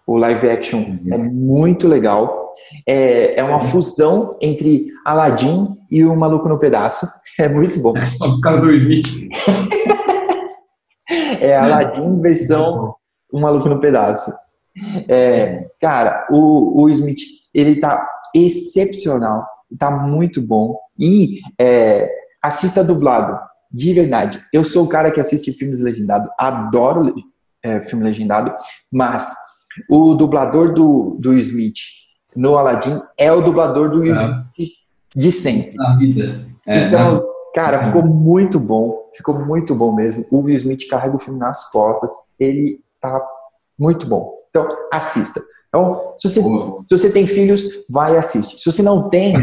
o 0.08 0.16
live 0.16 0.50
action 0.50 0.98
é 1.12 1.18
muito 1.18 1.86
legal. 1.86 2.54
É, 2.88 3.38
é 3.38 3.44
uma 3.44 3.60
fusão 3.60 4.38
entre 4.42 4.88
Aladdin 5.04 5.76
e 5.92 6.06
o 6.06 6.16
Maluco 6.16 6.48
no 6.48 6.58
Pedaço. 6.58 7.06
É 7.38 7.50
muito 7.50 7.78
bom. 7.82 7.96
É 7.98 8.04
só 8.04 8.30
por 8.30 8.40
causa 8.40 8.62
do 8.62 8.74
Smith. 8.74 9.30
é 11.42 11.58
Aladdin 11.58 12.22
versão 12.22 12.96
O 13.34 13.40
Maluco 13.42 13.68
no 13.68 13.82
Pedaço. 13.82 14.32
É, 15.08 15.68
cara, 15.80 16.28
o, 16.30 16.84
o 16.84 16.90
Smith, 16.90 17.22
ele 17.54 17.80
tá 17.80 18.08
excepcional, 18.34 19.46
tá 19.78 19.92
muito 19.92 20.42
bom. 20.42 20.78
E 20.98 21.40
é, 21.58 22.10
assista 22.42 22.84
dublado, 22.84 23.40
de 23.72 23.94
verdade. 23.94 24.44
Eu 24.52 24.64
sou 24.64 24.86
o 24.86 24.90
cara 24.90 25.12
que 25.12 25.20
assiste 25.20 25.52
filmes 25.54 25.80
legendados, 25.80 26.30
adoro 26.38 27.14
é, 27.64 27.82
filme 27.82 28.04
legendado, 28.04 28.54
mas 28.92 29.34
o 29.90 30.14
dublador 30.16 30.74
do, 30.74 31.18
do 31.20 31.38
Smith 31.38 31.80
no 32.36 32.58
Aladdin 32.58 33.00
é 33.18 33.32
o 33.32 33.42
dublador 33.42 33.90
do 33.90 34.00
Will 34.00 34.14
ah. 34.14 34.46
Smith 34.58 34.80
de 35.16 35.32
sempre. 35.32 35.76
Na 35.76 35.98
vida. 35.98 36.46
É, 36.66 36.88
então, 36.88 37.16
na... 37.16 37.22
cara, 37.54 37.86
ficou 37.86 38.06
muito 38.06 38.60
bom, 38.60 39.10
ficou 39.14 39.46
muito 39.46 39.74
bom 39.76 39.92
mesmo. 39.92 40.26
O 40.32 40.42
Will 40.42 40.56
Smith 40.56 40.88
carrega 40.88 41.16
o 41.16 41.20
filme 41.20 41.40
nas 41.40 41.70
costas, 41.72 42.12
ele 42.40 42.80
tá 43.02 43.22
muito 43.78 44.08
bom. 44.08 44.39
Então, 44.50 44.68
assista. 44.92 45.42
Então, 45.68 46.16
se 46.18 46.30
você, 46.30 46.42
se 46.42 46.98
você 46.98 47.12
tem 47.12 47.28
filhos, 47.28 47.64
vai 47.90 48.16
e 48.16 48.18
assiste. 48.18 48.60
Se 48.60 48.66
você 48.66 48.82
não 48.82 49.10
tem, 49.10 49.36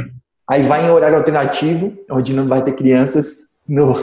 aí 0.48 0.62
vai 0.62 0.86
em 0.86 0.90
horário 0.90 1.16
alternativo, 1.16 1.92
onde 2.10 2.34
não 2.34 2.46
vai 2.46 2.62
ter 2.62 2.72
crianças 2.72 3.56
no. 3.66 3.94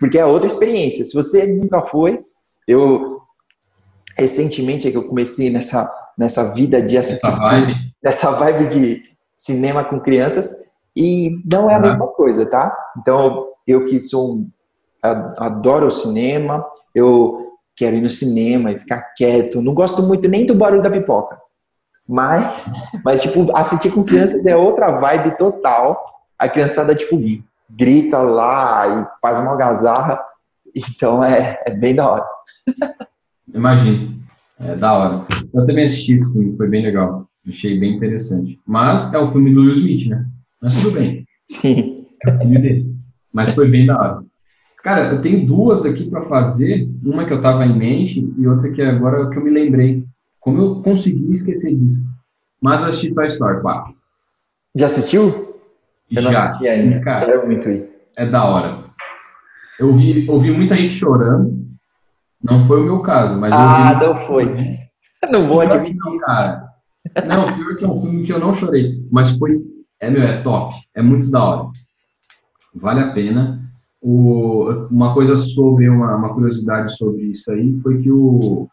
Porque 0.00 0.18
é 0.18 0.26
outra 0.26 0.46
experiência. 0.46 1.04
Se 1.04 1.14
você 1.14 1.46
nunca 1.46 1.82
foi, 1.82 2.20
eu 2.66 3.20
recentemente 4.18 4.88
é 4.88 4.90
que 4.90 4.96
eu 4.96 5.08
comecei 5.08 5.50
nessa, 5.50 5.90
nessa 6.18 6.52
vida 6.52 6.82
de 6.82 6.98
assistir. 6.98 7.26
Essa 7.26 7.36
vibe. 7.36 7.74
Nessa 8.02 8.30
vibe 8.32 8.66
de 8.68 9.02
cinema 9.34 9.84
com 9.84 10.00
crianças 10.00 10.50
e 10.96 11.30
não 11.50 11.70
é 11.70 11.74
a 11.74 11.76
uhum. 11.76 11.82
mesma 11.82 12.06
coisa, 12.08 12.44
tá? 12.44 12.76
Então, 12.98 13.46
eu 13.66 13.86
que 13.86 14.00
sou 14.00 14.34
um, 14.34 14.50
adoro 15.02 15.86
o 15.86 15.92
cinema, 15.92 16.64
eu 16.94 17.49
quero 17.80 17.96
ir 17.96 18.02
no 18.02 18.10
cinema 18.10 18.70
e 18.70 18.78
ficar 18.78 19.00
quieto. 19.16 19.62
Não 19.62 19.72
gosto 19.72 20.02
muito 20.02 20.28
nem 20.28 20.44
do 20.44 20.54
barulho 20.54 20.82
da 20.82 20.90
pipoca. 20.90 21.38
Mas, 22.06 22.70
mas 23.02 23.22
tipo, 23.22 23.56
assistir 23.56 23.90
com 23.90 24.04
crianças 24.04 24.44
é 24.44 24.54
outra 24.54 24.98
vibe 24.98 25.38
total. 25.38 26.04
A 26.38 26.46
criançada, 26.46 26.94
tipo, 26.94 27.18
grita 27.70 28.18
lá 28.18 28.86
e 28.86 29.06
faz 29.22 29.38
uma 29.40 29.52
algazarra. 29.52 30.20
Então 30.76 31.24
é, 31.24 31.58
é 31.64 31.70
bem 31.70 31.94
da 31.94 32.10
hora. 32.10 32.26
Imagino. 33.52 34.20
É 34.60 34.76
da 34.76 34.92
hora. 34.92 35.26
Eu 35.54 35.66
também 35.66 35.86
assisti 35.86 36.12
esse 36.12 36.32
filme, 36.32 36.54
foi 36.58 36.68
bem 36.68 36.82
legal. 36.82 37.26
Achei 37.48 37.80
bem 37.80 37.96
interessante. 37.96 38.60
Mas 38.66 39.14
é 39.14 39.18
o 39.18 39.30
filme 39.30 39.54
do 39.54 39.62
Will 39.62 39.72
Smith, 39.72 40.06
né? 40.06 40.26
Mas 40.60 40.82
tudo 40.82 41.00
bem. 41.00 41.26
Sim. 41.44 42.06
É 42.26 42.30
o 42.30 42.38
filme 42.38 42.58
dele. 42.58 42.94
Mas 43.32 43.54
foi 43.54 43.68
bem 43.68 43.86
da 43.86 43.98
hora. 43.98 44.29
Cara, 44.82 45.12
eu 45.12 45.20
tenho 45.20 45.46
duas 45.46 45.84
aqui 45.84 46.08
para 46.08 46.22
fazer, 46.22 46.88
uma 47.04 47.24
que 47.26 47.32
eu 47.32 47.42
tava 47.42 47.66
em 47.66 47.76
mente 47.76 48.32
e 48.38 48.46
outra 48.46 48.70
que 48.70 48.80
agora 48.80 49.28
que 49.28 49.36
eu 49.36 49.44
me 49.44 49.50
lembrei. 49.50 50.04
Como 50.38 50.60
eu 50.60 50.82
consegui 50.82 51.30
esquecer 51.30 51.74
disso? 51.74 52.02
Mas 52.60 52.82
eu 52.82 52.88
assisti 52.88 53.14
Toy 53.14 53.28
Story 53.28 53.60
4. 53.60 53.94
Já 54.74 54.86
assistiu? 54.86 55.56
Eu 56.10 56.22
Já. 56.22 56.44
assisti 56.44 56.68
ainda. 56.68 57.00
Cara, 57.00 57.30
é 57.30 57.44
muito 57.46 57.68
aí. 57.68 57.88
É 58.16 58.26
da 58.26 58.44
hora. 58.44 58.84
Eu 59.78 59.94
vi, 59.94 60.28
ouvi 60.28 60.50
muita 60.50 60.76
gente 60.76 60.94
chorando. 60.94 61.60
Não 62.42 62.64
foi 62.64 62.80
o 62.80 62.84
meu 62.84 63.00
caso, 63.00 63.38
mas 63.38 63.52
Ah, 63.52 63.98
não 64.02 64.18
foi. 64.26 64.46
Não 65.30 65.46
vou 65.46 65.60
admitir. 65.60 65.96
Não, 65.96 66.18
cara. 66.18 66.64
Não, 67.26 67.54
pior 67.54 67.76
que 67.76 67.84
é 67.84 67.88
um 67.88 68.00
filme 68.00 68.24
que 68.24 68.32
eu 68.32 68.38
não 68.38 68.54
chorei, 68.54 69.06
mas 69.12 69.36
foi 69.36 69.60
é 70.00 70.08
meu, 70.08 70.22
é 70.22 70.40
top, 70.40 70.74
é 70.94 71.02
muito 71.02 71.30
da 71.30 71.44
hora. 71.44 71.68
Vale 72.74 73.00
a 73.00 73.12
pena. 73.12 73.59
O, 74.02 74.86
uma 74.90 75.12
coisa 75.12 75.36
sobre, 75.36 75.88
uma, 75.88 76.16
uma, 76.16 76.32
curiosidade 76.32 76.96
sobre 76.96 77.24
isso 77.24 77.52
aí, 77.52 77.78
foi 77.82 78.00
que 78.00 78.10
o, 78.10 78.68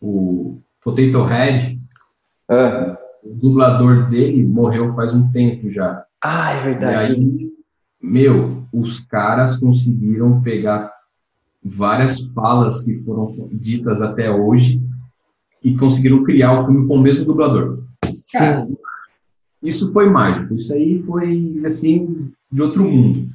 o 0.00 0.60
Potato 0.82 1.22
Head, 1.24 1.78
ah. 2.48 2.96
o 3.22 3.34
dublador 3.34 4.08
dele 4.08 4.44
morreu 4.44 4.94
faz 4.94 5.14
um 5.14 5.30
tempo 5.30 5.68
já. 5.68 6.02
Ah, 6.22 6.52
é 6.52 6.60
verdade. 6.62 7.12
E 7.12 7.24
aí, 7.24 7.52
meu, 8.00 8.66
os 8.72 9.00
caras 9.00 9.56
conseguiram 9.56 10.40
pegar 10.40 10.92
várias 11.62 12.22
falas 12.34 12.84
que 12.84 13.02
foram 13.02 13.48
ditas 13.52 14.00
até 14.00 14.30
hoje 14.30 14.80
e 15.62 15.76
conseguiram 15.76 16.24
criar 16.24 16.60
o 16.60 16.64
filme 16.64 16.86
com 16.86 16.94
o 16.94 17.00
mesmo 17.00 17.24
dublador. 17.24 17.82
Cara, 18.32 18.66
isso 19.62 19.92
foi 19.92 20.08
mágico. 20.08 20.54
Isso 20.54 20.72
aí 20.72 21.02
foi, 21.02 21.60
assim, 21.66 22.30
de 22.50 22.62
outro 22.62 22.84
mundo. 22.84 23.28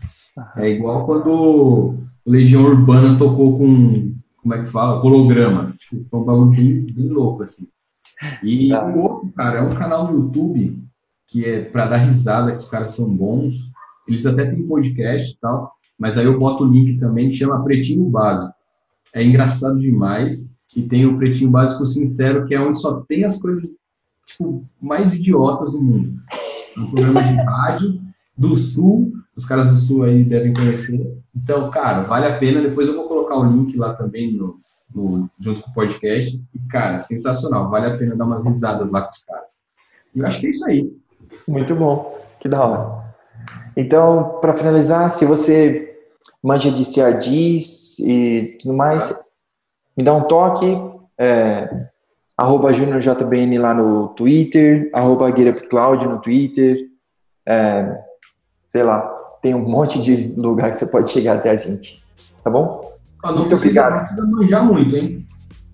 É 0.58 0.70
igual 0.70 1.06
quando 1.06 1.96
Legião 2.26 2.64
Urbana 2.64 3.18
tocou 3.18 3.58
com, 3.58 4.16
como 4.38 4.54
é 4.54 4.64
que 4.64 4.70
fala? 4.70 5.04
Holograma. 5.04 5.74
Tipo, 5.80 6.06
foi 6.10 6.20
um 6.20 6.24
bagulho 6.24 6.52
bem, 6.52 6.86
bem 6.94 7.10
louco, 7.10 7.44
assim. 7.44 7.68
E 8.42 8.70
tá. 8.70 8.86
o 8.86 9.00
outro, 9.00 9.30
cara, 9.36 9.60
é 9.60 9.62
um 9.62 9.76
canal 9.76 10.12
no 10.12 10.20
YouTube 10.20 10.82
que 11.28 11.46
é 11.46 11.64
para 11.64 11.88
dar 11.88 11.98
risada, 11.98 12.52
que 12.52 12.60
os 12.60 12.70
caras 12.70 12.96
são 12.96 13.10
bons. 13.14 13.56
Eles 14.08 14.26
até 14.26 14.46
têm 14.46 14.68
podcast 14.68 15.32
e 15.32 15.38
tal, 15.40 15.72
mas 15.98 16.18
aí 16.18 16.26
eu 16.26 16.38
boto 16.38 16.64
o 16.64 16.68
link 16.68 17.00
também 17.00 17.30
que 17.30 17.36
chama 17.36 17.64
Pretinho 17.64 18.10
Básico. 18.10 18.54
É 19.14 19.24
engraçado 19.24 19.80
demais. 19.80 20.48
E 20.76 20.84
tem 20.84 21.06
o 21.06 21.18
Pretinho 21.18 21.52
Básico 21.52 21.86
Sincero, 21.86 22.46
que 22.46 22.56
é 22.56 22.60
onde 22.60 22.80
só 22.80 23.02
tem 23.02 23.24
as 23.24 23.40
coisas 23.40 23.70
tipo, 24.26 24.68
mais 24.82 25.14
idiotas 25.14 25.72
do 25.72 25.82
mundo. 25.82 26.20
Um 26.78 26.90
programa 26.92 27.24
de 27.24 27.36
rádio 27.36 28.02
do 28.36 28.56
Sul 28.56 29.14
os 29.36 29.46
caras 29.46 29.70
do 29.70 29.76
Sul 29.76 30.04
aí 30.04 30.24
devem 30.24 30.54
conhecer. 30.54 31.18
Então, 31.36 31.70
cara, 31.72 32.04
vale 32.04 32.28
a 32.28 32.38
pena. 32.38 32.62
Depois 32.62 32.88
eu 32.88 32.96
vou 32.96 33.08
colocar 33.08 33.38
o 33.38 33.44
link 33.44 33.76
lá 33.78 33.94
também 33.94 34.34
no, 34.34 34.60
no, 34.94 35.30
junto 35.40 35.62
com 35.62 35.72
o 35.72 35.74
podcast. 35.74 36.40
E, 36.54 36.60
cara, 36.70 37.00
sensacional. 37.00 37.70
Vale 37.70 37.88
a 37.88 37.98
pena 37.98 38.16
dar 38.16 38.26
umas 38.26 38.46
risadas 38.46 38.90
lá 38.90 39.02
com 39.02 39.12
os 39.12 39.24
caras. 39.24 39.64
E 40.14 40.20
eu 40.20 40.26
acho 40.26 40.40
que 40.40 40.48
é 40.48 40.50
isso 40.50 40.68
aí. 40.68 40.96
Muito 41.48 41.76
bom. 41.76 42.20
Que 42.40 42.48
da 42.48 42.64
hora. 42.64 43.04
Então, 43.76 44.38
para 44.40 44.54
finalizar, 44.54 45.10
se 45.10 45.26
você 45.26 45.98
manja 46.42 46.70
de 46.70 46.84
CRDs 46.86 48.00
e 48.00 48.58
tudo 48.62 48.74
mais, 48.74 49.20
me 49.98 50.04
dá 50.04 50.14
um 50.14 50.24
toque. 50.24 50.78
É, 51.18 51.88
arroba 52.38 52.74
JuniorJBN 52.74 53.58
lá 53.58 53.74
no 53.74 54.10
Twitter, 54.10 54.90
arroba 54.94 55.32
Cloud 55.70 56.08
no 56.08 56.20
Twitter, 56.20 56.90
é, 57.46 58.00
sei 58.68 58.84
lá, 58.84 59.23
tem 59.44 59.54
um 59.54 59.68
monte 59.68 60.02
de 60.02 60.34
lugar 60.38 60.72
que 60.72 60.78
você 60.78 60.88
pode 60.88 61.12
chegar 61.12 61.36
até 61.36 61.52
a 61.52 61.56
gente. 61.56 62.02
Tá 62.44 62.50
bom? 62.50 62.82
Ah, 63.22 63.34
muito 63.34 63.56
obrigado. 63.56 64.16
Não 64.18 64.32
manjar 64.32 64.66
muito, 64.66 64.96
hein? 64.96 65.28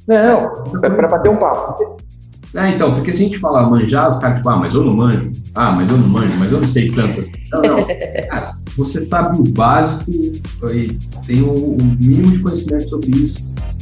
Não, 0.08 0.63
é 0.84 0.89
para 0.89 1.08
bater 1.08 1.29
um 1.29 1.38
papo. 1.38 1.99
É, 2.55 2.69
então, 2.69 2.95
porque 2.95 3.13
se 3.13 3.21
a 3.21 3.25
gente 3.25 3.38
falar 3.38 3.69
manjar, 3.69 4.10
os 4.10 4.17
caras, 4.17 4.38
tipo, 4.38 4.49
ah, 4.49 4.55
mas 4.55 4.73
eu 4.73 4.84
não 4.84 4.95
manjo. 4.95 5.32
Ah, 5.53 5.71
mas 5.71 5.89
eu 5.91 5.97
não 5.97 6.08
manjo, 6.08 6.36
mas 6.39 6.51
eu 6.51 6.60
não 6.60 6.67
sei 6.67 6.89
tanto 6.89 7.21
assim. 7.21 7.32
Não, 7.51 7.62
não. 7.62 7.77
Cara, 8.27 8.55
você 8.75 9.03
sabe 9.03 9.39
o 9.39 9.43
básico 9.53 10.12
e 10.12 10.99
tem 11.27 11.41
o, 11.43 11.53
o, 11.53 11.77
mínimo 11.99 12.32
de 12.32 12.39
conhecimento 12.39 12.89
sobre 12.89 13.12
isso. 13.12 13.38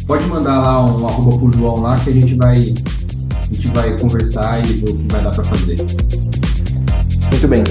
Pode 0.05 0.25
mandar 0.25 0.59
lá 0.59 0.85
um 0.85 1.07
arroba 1.07 1.37
pro 1.37 1.53
João 1.53 1.79
lá 1.79 1.95
que 1.97 2.09
a 2.09 2.13
gente 2.13 2.35
vai, 2.35 2.57
a 2.57 3.53
gente 3.53 3.67
vai 3.69 3.97
conversar 3.99 4.59
e 4.65 4.73
ver 4.73 4.89
o 4.89 4.97
que 4.97 5.07
vai 5.13 5.23
dar 5.23 5.31
para 5.31 5.43
fazer. 5.45 5.77
Muito 5.77 7.47
bem. 7.47 7.63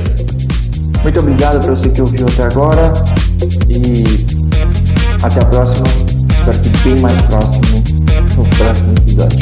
Muito 1.06 1.20
obrigado 1.20 1.60
para 1.60 1.72
você 1.72 1.88
que 1.88 2.02
ouviu 2.02 2.26
até 2.26 2.42
agora 2.42 2.92
e 3.70 4.02
até 5.22 5.40
a 5.40 5.44
próxima. 5.44 5.86
Espero 6.28 6.58
que 6.58 6.68
bem 6.82 6.98
mais 7.00 7.20
próximo 7.26 7.84
no 8.34 8.44
próximo 8.56 8.90
episódio. 8.98 9.38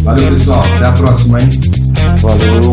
Valeu 0.02 0.34
pessoal, 0.34 0.64
até 0.76 0.86
a 0.86 0.92
próxima, 0.92 1.42
hein? 1.42 1.50
Valeu. 2.22 2.72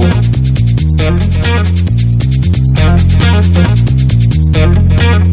Thank 4.53 5.21
you. 5.21 5.26